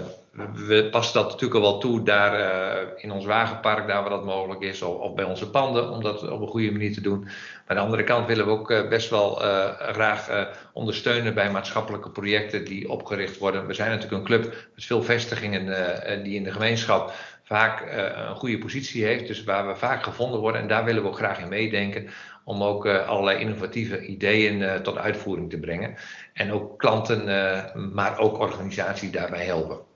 we 0.53 0.87
passen 0.91 1.21
dat 1.21 1.31
natuurlijk 1.31 1.53
al 1.53 1.71
wel 1.71 1.79
toe 1.79 2.03
daar 2.03 2.39
uh, 2.39 2.87
in 2.95 3.11
ons 3.11 3.25
wagenpark, 3.25 3.87
daar 3.87 4.01
waar 4.01 4.09
dat 4.09 4.25
mogelijk 4.25 4.61
is, 4.61 4.81
of, 4.81 5.13
bij 5.13 5.25
onze 5.25 5.49
panden, 5.49 5.91
om 5.91 6.03
dat 6.03 6.29
op 6.29 6.41
een 6.41 6.47
goede 6.47 6.71
manier 6.71 6.93
te 6.93 7.01
doen. 7.01 7.19
Maar 7.23 7.31
aan 7.65 7.75
de 7.75 7.81
andere 7.81 8.03
kant 8.03 8.27
willen 8.27 8.45
we 8.45 8.51
ook 8.51 8.71
uh, 8.71 8.87
best 8.87 9.09
wel 9.09 9.35
graag 9.75 10.29
ondersteunen 10.73 11.33
bij 11.33 11.51
maatschappelijke 11.51 12.09
projecten 12.09 12.65
die 12.65 12.89
opgericht 12.89 13.37
worden. 13.37 13.67
We 13.67 13.73
zijn 13.73 13.89
natuurlijk 13.89 14.17
een 14.17 14.27
club 14.27 14.43
met 14.75 14.85
veel 14.85 15.03
vestigingen 15.03 16.23
die 16.23 16.35
in 16.35 16.43
de 16.43 16.51
gemeenschap 16.51 17.13
vaak 17.43 17.81
een 18.29 18.35
goede 18.35 18.57
positie 18.57 19.05
heeft, 19.05 19.27
dus 19.27 19.43
waar 19.43 19.67
we 19.67 19.75
vaak 19.75 20.03
gevonden 20.03 20.39
worden. 20.39 20.61
En 20.61 20.67
daar 20.67 20.85
willen 20.85 21.01
we 21.01 21.07
ook 21.07 21.17
graag 21.17 21.39
in 21.39 21.49
meedenken 21.49 22.09
om 22.49 22.63
ook 22.63 22.85
uh, 22.85 23.07
allerlei 23.07 23.39
innovatieve 23.39 24.05
ideeën 24.05 24.59
uh, 24.59 24.75
tot 24.75 24.97
uitvoering 24.97 25.49
te 25.49 25.59
brengen. 25.59 25.95
En 26.33 26.51
ook 26.51 26.79
klanten, 26.79 27.27
uh, 27.27 27.75
maar 27.75 28.17
ook 28.17 28.37
organisaties 28.37 29.11
daarbij 29.11 29.45
helpen. 29.45 29.75
Oké, 29.75 29.87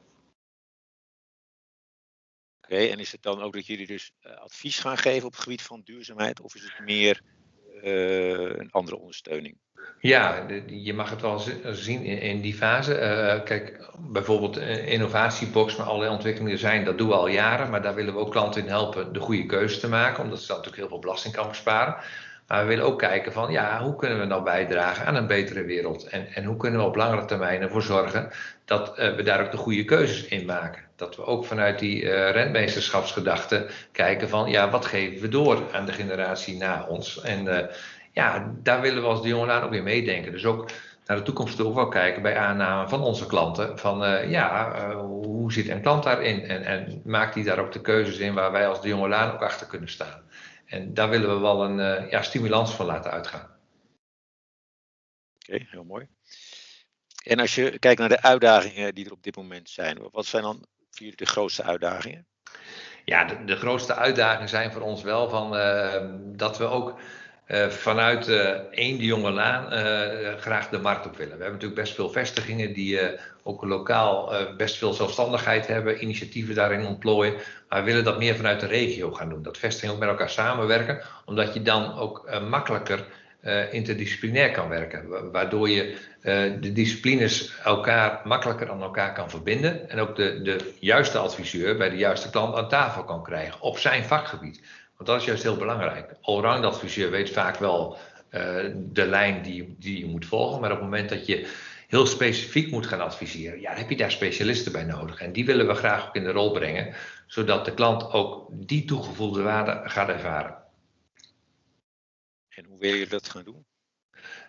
okay, 2.62 2.92
en 2.92 3.00
is 3.00 3.12
het 3.12 3.22
dan 3.22 3.42
ook 3.42 3.54
dat 3.54 3.66
jullie 3.66 3.88
dus 3.88 4.12
advies 4.22 4.80
gaan 4.80 4.98
geven 4.98 5.26
op 5.26 5.32
het 5.32 5.42
gebied 5.42 5.62
van 5.62 5.82
duurzaamheid, 5.84 6.42
of 6.42 6.56
is 6.56 6.64
het 6.64 6.86
meer 6.86 7.22
een 7.82 8.72
andere 8.72 8.98
ondersteuning? 8.98 9.58
Ja, 10.00 10.46
je 10.68 10.94
mag 10.94 11.10
het 11.10 11.22
wel 11.22 11.40
zien 11.72 12.04
in, 12.04 12.42
die 12.42 12.54
fase. 12.54 12.94
Uh, 12.94 13.44
kijk, 13.44 13.90
bijvoorbeeld 14.00 14.58
innovatiebox, 14.58 15.76
maar 15.76 15.86
allerlei 15.88 16.12
ontwikkelingen 16.12 16.58
zijn, 16.58 16.86
dat 16.86 16.98
doen 16.98 17.08
we 17.08 17.14
al 17.14 17.28
jaren. 17.28 17.70
Maar 17.70 17.82
daar 17.82 17.96
willen 17.96 18.14
we 18.14 18.20
ook 18.20 18.32
klanten 18.32 18.62
in 18.62 18.68
helpen 18.68 19.14
de 19.14 19.20
goede 19.20 19.46
keuze 19.46 19.80
te 19.80 19.90
maken, 19.90 20.24
omdat 20.24 20.42
ze 20.42 20.48
dan 20.48 20.56
natuurlijk 20.56 20.82
heel 20.82 20.92
veel 20.92 21.02
belasting 21.02 21.34
kan 21.34 21.48
besparen. 21.48 21.96
Maar 22.48 22.62
we 22.62 22.68
willen 22.68 22.86
ook 22.86 23.00
kijken 23.00 23.32
van, 23.32 23.52
ja, 23.52 23.82
hoe 23.84 23.96
kunnen 23.96 24.20
we 24.20 24.26
nou 24.26 24.44
bijdragen 24.44 25.06
aan 25.06 25.16
een 25.16 25.28
betere 25.28 25.64
wereld? 25.64 26.08
En, 26.08 26.28
en 26.34 26.44
hoe 26.44 26.58
kunnen 26.58 26.80
we 26.80 26.86
op 26.86 26.96
langere 26.96 27.26
termijn 27.26 27.62
ervoor 27.62 27.82
zorgen 27.82 28.30
dat 28.66 29.00
uh, 29.00 29.16
we 29.16 29.24
daar 29.24 29.42
ook 29.42 29.52
de 29.52 29.58
goede 29.58 29.86
keuzes 29.86 30.26
in 30.26 30.46
maken? 30.46 30.82
Dat 30.96 31.16
we 31.16 31.26
ook 31.26 31.46
vanuit 31.46 31.80
die 31.80 32.02
uh, 32.02 32.32
rentmeesterschapsgedachte 32.32 33.68
kijken 33.92 34.30
van, 34.30 34.50
ja, 34.50 34.70
wat 34.70 34.86
geven 34.86 35.22
we 35.22 35.28
door 35.28 35.62
aan 35.72 35.86
de 35.86 35.92
generatie 35.92 36.58
na 36.58 36.86
ons? 36.90 37.22
En 37.22 37.46
uh, 37.46 37.60
ja, 38.12 38.52
daar 38.64 38.82
willen 38.82 39.02
we 39.02 39.08
als 39.08 39.22
de 39.22 39.28
jongelaan 39.28 39.64
ook 39.64 39.72
weer 39.72 39.84
meedenken. 39.84 40.32
Dus 40.32 40.46
ook 40.46 40.70
naar 41.06 41.18
de 41.18 41.24
toekomst 41.24 41.58
toe 41.58 41.76
wel 41.76 41.88
kijken 41.88 42.22
bij 42.22 42.38
aanname 42.38 42.90
van 42.90 43.02
onze 43.02 43.26
klanten. 43.26 43.80
Van 43.80 44.30
ja, 44.30 44.76
hoe 44.96 45.54
zit 45.54 45.70
een 45.70 45.82
klant 45.82 46.04
daarin? 46.04 46.44
En, 46.44 46.64
en 46.64 47.02
maakt 47.04 47.34
die 47.34 47.44
daar 47.44 47.60
ook 47.60 47.72
de 47.72 47.82
keuzes 47.82 48.18
in 48.18 48.34
waar 48.34 48.52
wij 48.52 48.68
als 48.68 48.82
de 48.82 48.88
jongelaan 48.88 49.34
ook 49.34 49.42
achter 49.42 49.68
kunnen 49.68 49.90
staan? 49.90 50.22
En 50.74 50.94
daar 50.94 51.10
willen 51.10 51.30
we 51.30 51.40
wel 51.40 51.64
een 51.64 52.04
uh, 52.04 52.10
ja, 52.10 52.22
stimulans 52.22 52.72
van 52.72 52.86
laten 52.86 53.12
uitgaan. 53.12 53.58
Oké, 55.36 55.54
okay, 55.54 55.68
heel 55.70 55.84
mooi. 55.84 56.08
En 57.24 57.40
als 57.40 57.56
je 57.56 57.80
kijkt 57.80 58.00
naar 58.00 58.10
de 58.10 58.22
uitdagingen 58.22 58.96
die 58.96 59.06
er 59.06 59.12
op 59.12 59.24
dit 59.24 59.36
moment 59.36 59.70
zijn, 59.70 60.10
wat 60.12 60.26
zijn 60.26 60.44
dan 60.44 60.56
voor 60.90 61.00
jullie 61.00 61.16
de 61.16 61.26
grootste 61.26 61.64
uitdagingen? 61.64 62.28
Ja, 63.06 63.24
de, 63.24 63.44
de 63.44 63.56
grootste 63.56 63.96
uitdagingen 63.96 64.50
zijn 64.50 64.72
voor 64.72 64.82
ons 64.82 65.02
wel 65.02 65.30
van, 65.30 65.56
uh, 65.56 66.04
dat 66.38 66.58
we 66.58 66.66
ook 66.66 67.00
uh, 67.48 67.68
vanuit 67.68 68.28
één 68.72 68.98
de 68.98 69.06
jonge 69.06 69.32
laan 69.32 69.74
uh, 69.74 69.80
graag 70.40 70.70
de 70.70 70.80
markt 70.80 71.06
op 71.06 71.18
willen. 71.18 71.38
We 71.38 71.44
hebben 71.44 71.54
natuurlijk 71.54 71.82
best 71.82 71.96
veel 71.96 72.10
vestigingen 72.10 72.74
die 72.74 73.00
ook 73.44 73.64
lokaal 73.64 74.34
best 74.58 74.78
veel 74.78 74.94
zelfstandigheid 74.94 75.68
hebben, 75.68 76.04
initiatieven 76.04 76.56
daarin 76.56 76.86
ontplooien. 76.86 77.34
Maar 77.70 77.80
we 77.80 77.86
willen 77.86 78.04
dat 78.04 78.18
meer 78.18 78.36
vanuit 78.36 78.60
de 78.60 78.68
regio 78.68 79.12
gaan 79.12 79.30
doen. 79.30 79.44
Dat 79.44 79.58
vestigingen 79.58 79.96
ook 79.96 80.00
met 80.02 80.10
elkaar 80.10 80.30
samenwerken, 80.30 81.02
omdat 81.26 81.54
je 81.54 81.62
dan 81.62 81.98
ook 81.98 82.40
makkelijker 82.50 83.06
interdisciplinair 83.72 84.52
kan 84.52 84.70
werken. 84.70 85.32
Waardoor 85.32 85.70
je 85.70 85.98
de 86.60 86.72
disciplines 86.74 87.54
elkaar 87.64 88.22
makkelijker 88.24 88.70
aan 88.70 88.82
elkaar 88.82 89.14
kan 89.14 89.30
verbinden. 89.30 89.90
En 89.90 90.00
ook 90.00 90.16
de, 90.16 90.42
de 90.42 90.74
juiste 90.80 91.18
adviseur 91.18 91.78
bij 91.78 91.90
de 91.90 91.98
juiste 91.98 92.30
klant 92.30 92.56
aan 92.56 92.70
tafel 92.70 93.04
kan 93.04 93.24
krijgen 93.24 93.62
op 93.62 93.78
zijn 93.78 94.04
vakgebied. 94.04 94.62
Want 94.98 95.10
dat 95.10 95.20
is 95.20 95.26
juist 95.26 95.44
heel 95.44 95.58
belangrijk. 95.58 96.16
Allround 96.22 96.66
adviseur 96.66 97.12
weet 97.12 97.30
vaak 97.30 97.58
wel 97.58 97.98
uh, 98.32 98.66
de 98.76 99.06
lijn 99.06 99.42
die, 99.42 99.76
die 99.80 100.00
je 100.00 100.06
moet 100.06 100.26
volgen. 100.26 100.62
Maar 100.62 100.72
op 100.72 100.78
het 100.78 100.86
moment 100.86 101.10
dat 101.10 101.26
je 101.26 101.52
heel 101.88 102.06
specifiek 102.06 102.72
moet 102.72 102.88
gaan 102.88 103.02
adviseren, 103.02 103.62
ja, 103.62 103.70
dan 103.70 103.80
heb 103.80 103.90
je 103.90 103.98
daar 103.98 104.12
specialisten 104.12 104.72
bij 104.72 104.84
nodig. 104.84 105.20
En 105.20 105.32
die 105.32 105.46
willen 105.46 105.68
we 105.68 105.74
graag 105.74 106.08
ook 106.08 106.16
in 106.16 106.24
de 106.24 106.32
rol 106.32 106.52
brengen, 106.52 106.94
zodat 107.28 107.66
de 107.66 107.74
klant 107.74 108.12
ook 108.12 108.48
die 108.52 108.86
toegevoegde 108.86 109.42
waarde 109.42 109.90
gaat 109.90 110.10
ervaren. 110.10 110.56
En 112.50 112.66
hoe 112.66 112.80
wil 112.80 112.94
je 112.94 113.08
dat 113.08 113.30
gaan 113.30 113.44
doen? 113.44 113.66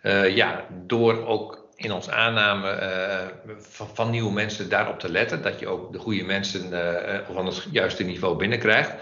Uh, 0.03 0.37
ja, 0.37 0.67
door 0.71 1.27
ook 1.27 1.69
in 1.77 1.93
ons 1.93 2.09
aanname 2.09 3.33
van, 3.59 3.89
van, 3.95 4.11
nieuwe 4.11 4.33
mensen 4.33 4.69
daarop 4.69 4.99
te 4.99 5.11
letten. 5.11 5.43
Dat 5.43 5.59
je 5.59 5.67
ook 5.67 5.93
de 5.93 5.99
goede 5.99 6.25
mensen 6.25 6.71
van 7.27 7.47
het 7.47 7.67
juiste 7.71 8.03
niveau 8.03 8.37
binnenkrijgt. 8.37 8.93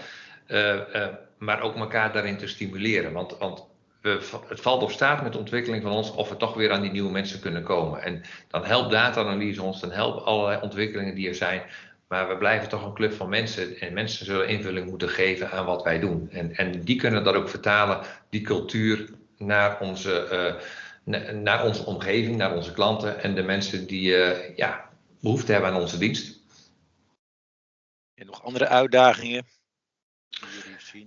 Maar 1.43 1.61
ook 1.61 1.75
elkaar 1.75 2.13
daarin 2.13 2.37
te 2.37 2.47
stimuleren. 2.47 3.13
Want, 3.13 3.37
want 3.37 3.65
het 4.47 4.61
valt 4.61 4.83
of 4.83 4.91
staat 4.91 5.23
met 5.23 5.33
de 5.33 5.37
ontwikkeling 5.37 5.83
van 5.83 5.91
ons 5.91 6.11
of 6.11 6.29
we 6.29 6.37
toch 6.37 6.53
weer 6.53 6.71
aan 6.71 6.81
die 6.81 6.91
nieuwe 6.91 7.11
mensen 7.11 7.39
kunnen 7.39 7.63
komen. 7.63 8.01
En 8.01 8.21
dan 8.47 8.65
helpt 8.65 8.91
data-analyse 8.91 9.61
ons, 9.61 9.81
dan 9.81 9.91
helpen 9.91 10.25
allerlei 10.25 10.61
ontwikkelingen 10.61 11.15
die 11.15 11.27
er 11.27 11.35
zijn. 11.35 11.61
Maar 12.07 12.27
we 12.27 12.37
blijven 12.37 12.69
toch 12.69 12.85
een 12.85 12.93
club 12.93 13.13
van 13.13 13.29
mensen 13.29 13.79
en 13.79 13.93
mensen 13.93 14.25
zullen 14.25 14.47
invulling 14.47 14.89
moeten 14.89 15.09
geven 15.09 15.51
aan 15.51 15.65
wat 15.65 15.83
wij 15.83 15.99
doen. 15.99 16.29
En, 16.31 16.55
en 16.55 16.81
die 16.81 16.95
kunnen 16.95 17.23
dat 17.23 17.35
ook 17.35 17.49
vertalen, 17.49 17.99
die 18.29 18.41
cultuur, 18.41 19.09
naar 19.37 19.79
onze, 19.79 20.27
uh, 21.05 21.33
naar 21.33 21.85
omgeving, 21.85 22.35
naar 22.35 22.55
onze 22.55 22.73
klanten 22.73 23.23
en 23.23 23.35
de 23.35 23.43
mensen 23.43 23.87
die 23.87 24.09
uh, 24.09 24.55
ja, 24.55 24.89
behoefte 25.21 25.51
hebben 25.51 25.69
aan 25.69 25.81
onze 25.81 25.97
dienst. 25.97 26.41
En 28.15 28.25
nog 28.25 28.43
andere 28.43 28.67
uitdagingen 28.67 29.45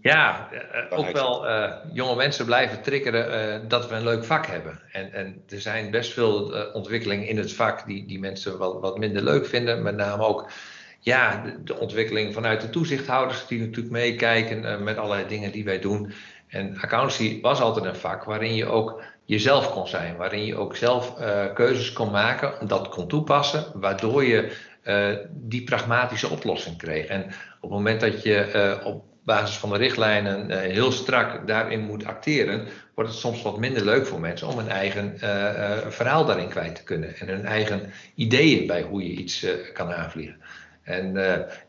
ja, 0.03 0.49
uh, 0.53 0.99
ook 0.99 1.11
wel 1.11 1.49
uh, 1.49 1.73
jonge 1.93 2.17
mensen 2.17 2.45
blijven 2.45 2.83
triggeren 2.83 3.61
uh, 3.63 3.69
dat 3.69 3.89
we 3.89 3.95
een 3.95 4.05
leuk 4.05 4.25
vak 4.25 4.47
hebben. 4.47 4.81
En, 4.93 5.13
en 5.13 5.43
er 5.49 5.61
zijn 5.61 5.91
best 5.91 6.13
veel 6.13 6.55
ontwikkelingen 6.73 7.27
in 7.27 7.39
het 7.39 7.53
vak 7.53 7.87
die, 7.87 8.07
die 8.07 8.19
mensen 8.19 8.59
wat, 8.59 8.81
wat 8.81 8.99
minder 8.99 9.23
leuk 9.23 9.47
vinden. 9.47 9.83
Met 9.83 9.97
name 9.97 10.25
ook 10.25 10.51
ja, 11.01 11.43
de, 11.45 11.63
de 11.63 11.79
ontwikkeling 11.79 12.35
vanuit 12.35 12.61
de 12.61 12.71
toezichthouders 12.71 13.47
die 13.47 13.61
natuurlijk 13.61 13.91
meekijken 13.91 14.85
met 14.85 14.97
allerlei 14.97 15.29
dingen 15.29 15.53
die 15.53 15.65
wij 15.65 15.81
doen. 15.81 16.13
En 16.49 16.79
accountancy 16.81 17.41
was 17.41 17.61
altijd 17.61 17.85
een 17.85 17.97
vak 17.97 18.25
waarin 18.25 18.55
je 18.55 18.67
ook 18.67 19.03
jezelf 19.25 19.71
kon 19.71 19.89
zijn, 19.89 20.17
waarin 20.17 20.45
je 20.45 20.57
ook 20.57 20.77
zelf 20.77 21.15
keuzes 21.55 21.93
kon 21.93 22.11
maken, 22.11 22.67
dat 22.67 22.89
kon 22.89 23.09
toepassen, 23.09 23.65
waardoor 23.75 24.25
je 24.25 24.57
die 25.31 25.65
pragmatische 25.65 26.29
oplossing 26.29 26.77
kreeg. 26.77 27.07
En 27.07 27.25
op 27.61 27.61
het 27.61 27.71
moment 27.71 28.01
dat 28.01 28.23
je 28.23 28.81
op 28.85 29.05
basis 29.27 29.57
van 29.57 29.71
de 29.71 29.77
richtlijnen 29.77 30.51
uh, 30.51 30.57
heel 30.57 30.93
strak 30.93 31.47
daarin 31.47 31.81
moet 31.81 32.05
acteren, 32.05 32.67
wordt 32.95 33.11
het 33.11 33.19
soms 33.19 33.43
wat 33.43 33.59
minder 33.59 33.85
leuk 33.85 34.07
voor 34.07 34.21
mensen 34.21 34.49
om 34.49 34.59
een 34.59 34.69
eigen 34.69 35.19
uh, 35.23 35.31
uh, 35.31 35.87
verhaal 35.89 36.25
daarin 36.25 36.49
kwijt 36.49 36.75
te 36.75 36.83
kunnen. 36.83 37.17
En 37.17 37.29
hun 37.29 37.45
eigen 37.45 37.93
ideeën 38.15 38.67
bij 38.67 38.83
hoe 38.83 39.03
je 39.03 39.17
iets 39.17 39.47
kan 39.73 39.93
aanvliegen. 39.93 40.41
En 40.83 41.15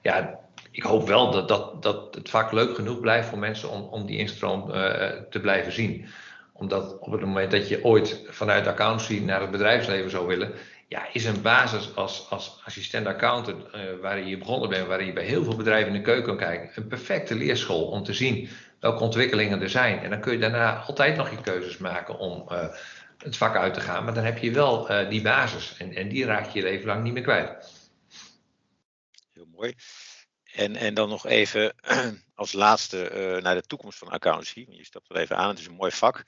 ja, 0.01 0.39
ik 0.71 0.83
hoop 0.83 1.07
wel 1.07 1.31
dat, 1.31 1.47
dat, 1.47 1.81
dat 1.83 2.15
het 2.15 2.29
vak 2.29 2.51
leuk 2.51 2.75
genoeg 2.75 2.99
blijft 2.99 3.27
voor 3.27 3.39
mensen 3.39 3.69
om, 3.69 3.81
om 3.81 4.05
die 4.05 4.17
instroom 4.17 4.71
te 5.29 5.39
blijven 5.41 5.71
zien. 5.71 6.05
Omdat 6.53 6.99
op 6.99 7.11
het 7.11 7.21
moment 7.21 7.51
dat 7.51 7.67
je 7.67 7.83
ooit 7.83 8.21
vanuit 8.27 8.67
accountancy 8.67 9.19
naar 9.19 9.41
het 9.41 9.51
bedrijfsleven 9.51 10.09
zou 10.09 10.27
willen, 10.27 10.51
ja, 10.87 11.13
is 11.13 11.25
een 11.25 11.41
basis 11.41 11.95
als, 11.95 12.29
als 12.29 12.61
assistent 12.65 13.07
accountant, 13.07 13.75
uh, 13.75 13.99
waar 14.01 14.19
je 14.19 14.37
begonnen 14.37 14.69
bent, 14.69 14.87
waar 14.87 15.03
je 15.03 15.13
bij 15.13 15.25
heel 15.25 15.43
veel 15.43 15.55
bedrijven 15.55 15.87
in 15.87 15.97
de 15.97 16.01
keuken 16.01 16.25
kan 16.25 16.37
kijken, 16.37 16.71
een 16.75 16.87
perfecte 16.87 17.35
leerschool 17.35 17.87
om 17.87 18.03
te 18.03 18.13
zien 18.13 18.49
welke 18.79 19.03
ontwikkelingen 19.03 19.61
er 19.61 19.69
zijn. 19.69 19.99
En 19.99 20.09
dan 20.09 20.19
kun 20.19 20.33
je 20.33 20.39
daarna 20.39 20.77
altijd 20.77 21.15
nog 21.15 21.29
je 21.29 21.41
keuzes 21.41 21.77
maken 21.77 22.17
om 22.17 22.45
uh, 22.51 22.67
het 23.17 23.37
vak 23.37 23.55
uit 23.55 23.73
te 23.73 23.81
gaan, 23.81 24.03
maar 24.03 24.13
dan 24.13 24.23
heb 24.23 24.37
je 24.37 24.51
wel 24.51 24.91
uh, 24.91 25.09
die 25.09 25.21
basis 25.21 25.77
en, 25.77 25.93
en 25.93 26.09
die 26.09 26.25
raak 26.25 26.49
je 26.49 26.59
je 26.59 26.65
leven 26.65 26.87
lang 26.87 27.03
niet 27.03 27.13
meer 27.13 27.23
kwijt. 27.23 27.73
Heel 29.33 29.47
mooi. 29.51 29.73
En, 30.53 30.75
en 30.75 30.93
dan 30.93 31.09
nog 31.09 31.25
even 31.25 31.75
als 32.35 32.53
laatste 32.53 33.39
naar 33.43 33.55
de 33.55 33.61
toekomst 33.61 33.97
van 33.97 34.07
accountancy. 34.07 34.65
Je 34.69 34.85
stapt 34.85 35.09
er 35.09 35.15
even 35.15 35.37
aan, 35.37 35.49
het 35.49 35.59
is 35.59 35.67
een 35.67 35.73
mooi 35.73 35.91
vak. 35.91 36.23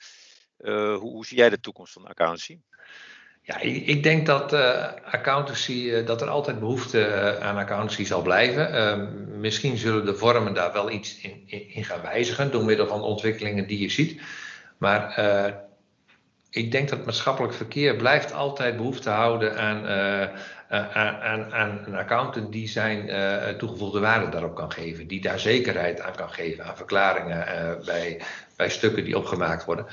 Hoe, 0.56 0.98
hoe 0.98 1.26
zie 1.26 1.36
jij 1.36 1.50
de 1.50 1.60
toekomst 1.60 1.92
van 1.92 2.06
accountancy? 2.06 2.60
Ja, 3.42 3.60
ik 3.60 4.02
denk 4.02 4.26
dat 4.26 4.52
uh, 4.52 4.86
accountancy, 5.04 5.72
uh, 5.72 6.06
dat 6.06 6.20
er 6.20 6.28
altijd 6.28 6.58
behoefte 6.58 6.98
uh, 6.98 7.46
aan 7.46 7.56
accountancy 7.56 8.04
zal 8.04 8.22
blijven. 8.22 8.72
Ehm, 8.72 9.40
misschien 9.40 9.76
zullen 9.76 10.04
de 10.04 10.14
vormen 10.14 10.54
daar 10.54 10.72
wel 10.72 10.90
iets 10.90 11.20
in, 11.20 11.42
in, 11.46 11.84
gaan 11.84 12.02
wijzigen 12.02 12.50
door 12.50 12.64
middel 12.64 12.86
van 12.86 13.02
ontwikkelingen 13.02 13.66
die 13.66 13.80
je 13.80 13.88
ziet. 13.88 14.20
Maar 14.78 15.18
ik 16.50 16.72
denk 16.72 16.88
dat 16.88 17.04
maatschappelijk 17.04 17.54
verkeer 17.54 17.96
blijft 17.96 18.32
altijd 18.32 18.76
behoefte 18.76 19.10
houden 19.10 19.58
aan, 19.58 19.84
een 21.86 21.94
accountant 21.96 22.52
die 22.52 22.68
zijn 22.68 23.10
toegevoegde 23.58 24.00
waarde 24.00 24.28
daarop 24.28 24.54
kan 24.54 24.72
geven. 24.72 25.06
Die 25.06 25.20
daar 25.20 25.38
zekerheid 25.38 26.00
aan 26.00 26.16
kan 26.16 26.30
geven, 26.30 26.64
aan 26.64 26.76
verklaringen 26.76 27.46
bij, 27.84 28.20
bij 28.56 28.70
stukken 28.70 29.04
die 29.04 29.18
opgemaakt 29.18 29.64
worden. 29.64 29.86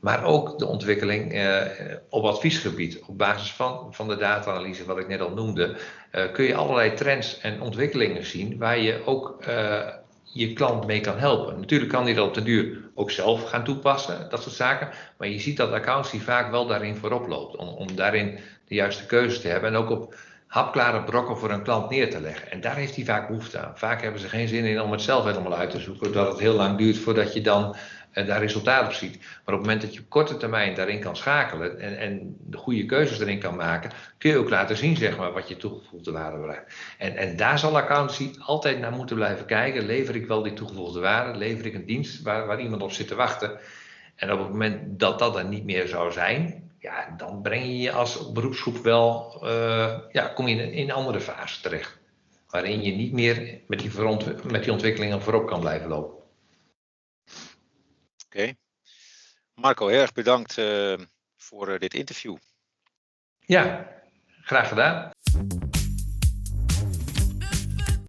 Maar 0.00 0.24
ook 0.24 0.58
de 0.58 0.66
ontwikkeling 0.66 1.32
eh, 1.32 1.60
op 2.08 2.24
adviesgebied. 2.24 3.02
Op 3.06 3.18
basis 3.18 3.52
van, 3.52 3.86
van 3.90 4.08
de 4.08 4.16
data-analyse, 4.16 4.84
wat 4.84 4.98
ik 4.98 5.08
net 5.08 5.20
al 5.20 5.30
noemde, 5.30 5.76
uh, 6.12 6.32
kun 6.32 6.44
je 6.44 6.54
allerlei 6.54 6.94
trends 6.94 7.40
en 7.40 7.60
ontwikkelingen 7.60 8.26
zien 8.26 8.58
waar 8.58 8.78
je 8.78 9.02
ook 9.04 9.36
uh, 9.48 9.88
je 10.22 10.52
klant 10.52 10.86
mee 10.86 11.00
kan 11.00 11.18
helpen. 11.18 11.60
Natuurlijk 11.60 11.92
kan 11.92 12.04
hij 12.04 12.14
dat 12.14 12.26
op 12.26 12.34
de 12.34 12.42
duur 12.42 12.90
ook 12.94 13.10
zelf 13.10 13.48
gaan 13.48 13.64
toepassen, 13.64 14.26
dat 14.30 14.42
soort 14.42 14.54
zaken. 14.54 14.88
Maar 15.18 15.28
je 15.28 15.40
ziet 15.40 15.56
dat 15.56 15.72
accountancy 15.72 16.18
vaak 16.18 16.50
wel 16.50 16.66
daarin 16.66 16.96
voorop 16.96 17.26
loopt. 17.26 17.56
Om, 17.56 17.68
om 17.68 17.94
daarin 17.94 18.38
de 18.68 18.74
juiste 18.74 19.06
keuze 19.06 19.40
te 19.40 19.48
hebben 19.48 19.70
en 19.70 19.76
ook 19.76 19.90
op 19.90 20.14
hapklare 20.46 21.02
brokken 21.02 21.38
voor 21.38 21.50
een 21.50 21.62
klant 21.62 21.90
neer 21.90 22.10
te 22.10 22.20
leggen. 22.20 22.50
En 22.50 22.60
daar 22.60 22.76
heeft 22.76 22.96
hij 22.96 23.04
vaak 23.04 23.28
behoefte 23.28 23.58
aan. 23.58 23.78
Vaak 23.78 24.02
hebben 24.02 24.20
ze 24.20 24.28
geen 24.28 24.48
zin 24.48 24.64
in 24.64 24.80
om 24.80 24.92
het 24.92 25.02
zelf 25.02 25.24
helemaal 25.24 25.54
uit 25.54 25.70
te 25.70 25.80
zoeken, 25.80 26.12
dat 26.12 26.28
het 26.28 26.38
heel 26.38 26.54
lang 26.54 26.78
duurt 26.78 26.98
voordat 26.98 27.32
je 27.32 27.40
dan 27.40 27.76
daar 28.24 28.40
resultaat 28.40 28.86
op 28.86 28.92
ziet. 28.92 29.18
Maar 29.18 29.54
op 29.54 29.60
het 29.60 29.60
moment 29.60 29.80
dat 29.80 29.94
je 29.94 30.00
op 30.00 30.08
korte 30.08 30.36
termijn 30.36 30.74
daarin 30.74 31.00
kan 31.00 31.16
schakelen 31.16 31.80
en, 31.80 31.98
en 31.98 32.36
de 32.40 32.56
goede 32.56 32.86
keuzes 32.86 33.20
erin 33.20 33.38
kan 33.38 33.56
maken, 33.56 33.90
kun 34.18 34.30
je 34.30 34.36
ook 34.36 34.50
laten 34.50 34.76
zien 34.76 34.96
zeg 34.96 35.16
maar, 35.16 35.32
wat 35.32 35.48
je 35.48 35.56
toegevoegde 35.56 36.12
waarde 36.12 36.38
bereikt. 36.38 36.74
En, 36.98 37.16
en 37.16 37.36
daar 37.36 37.58
zal 37.58 37.76
accountancy 37.76 38.30
altijd 38.38 38.78
naar 38.78 38.92
moeten 38.92 39.16
blijven 39.16 39.46
kijken. 39.46 39.86
Lever 39.86 40.14
ik 40.16 40.26
wel 40.26 40.42
die 40.42 40.52
toegevoegde 40.52 41.00
waarde? 41.00 41.38
Lever 41.38 41.66
ik 41.66 41.74
een 41.74 41.86
dienst 41.86 42.22
waar, 42.22 42.46
waar 42.46 42.60
iemand 42.60 42.82
op 42.82 42.92
zit 42.92 43.08
te 43.08 43.14
wachten? 43.14 43.58
En 44.16 44.32
op 44.32 44.38
het 44.38 44.48
moment 44.48 44.98
dat 44.98 45.18
dat 45.18 45.36
er 45.36 45.44
niet 45.44 45.64
meer 45.64 45.88
zou 45.88 46.12
zijn, 46.12 46.70
ja, 46.78 47.14
dan 47.16 47.42
breng 47.42 47.64
je 47.64 47.78
je 47.78 47.92
als 47.92 48.32
beroepsgroep 48.32 48.76
wel, 48.76 49.40
uh, 49.44 49.98
ja, 50.12 50.26
kom 50.26 50.48
je 50.48 50.56
in, 50.56 50.72
in 50.72 50.82
een 50.82 50.94
andere 50.94 51.20
fase 51.20 51.60
terecht. 51.60 51.98
Waarin 52.50 52.82
je 52.82 52.92
niet 52.92 53.12
meer 53.12 53.60
met 53.66 53.78
die, 53.78 53.90
met 54.50 54.62
die 54.62 54.72
ontwikkelingen 54.72 55.22
voorop 55.22 55.46
kan 55.46 55.60
blijven 55.60 55.88
lopen. 55.88 56.15
Oké. 58.36 58.54
Marco, 59.54 59.88
heel 59.88 60.00
erg 60.00 60.12
bedankt 60.12 60.56
uh, 60.56 60.94
voor 61.36 61.68
uh, 61.68 61.78
dit 61.78 61.94
interview. 61.94 62.36
Ja, 63.38 63.88
graag 64.42 64.68
gedaan. 64.68 65.10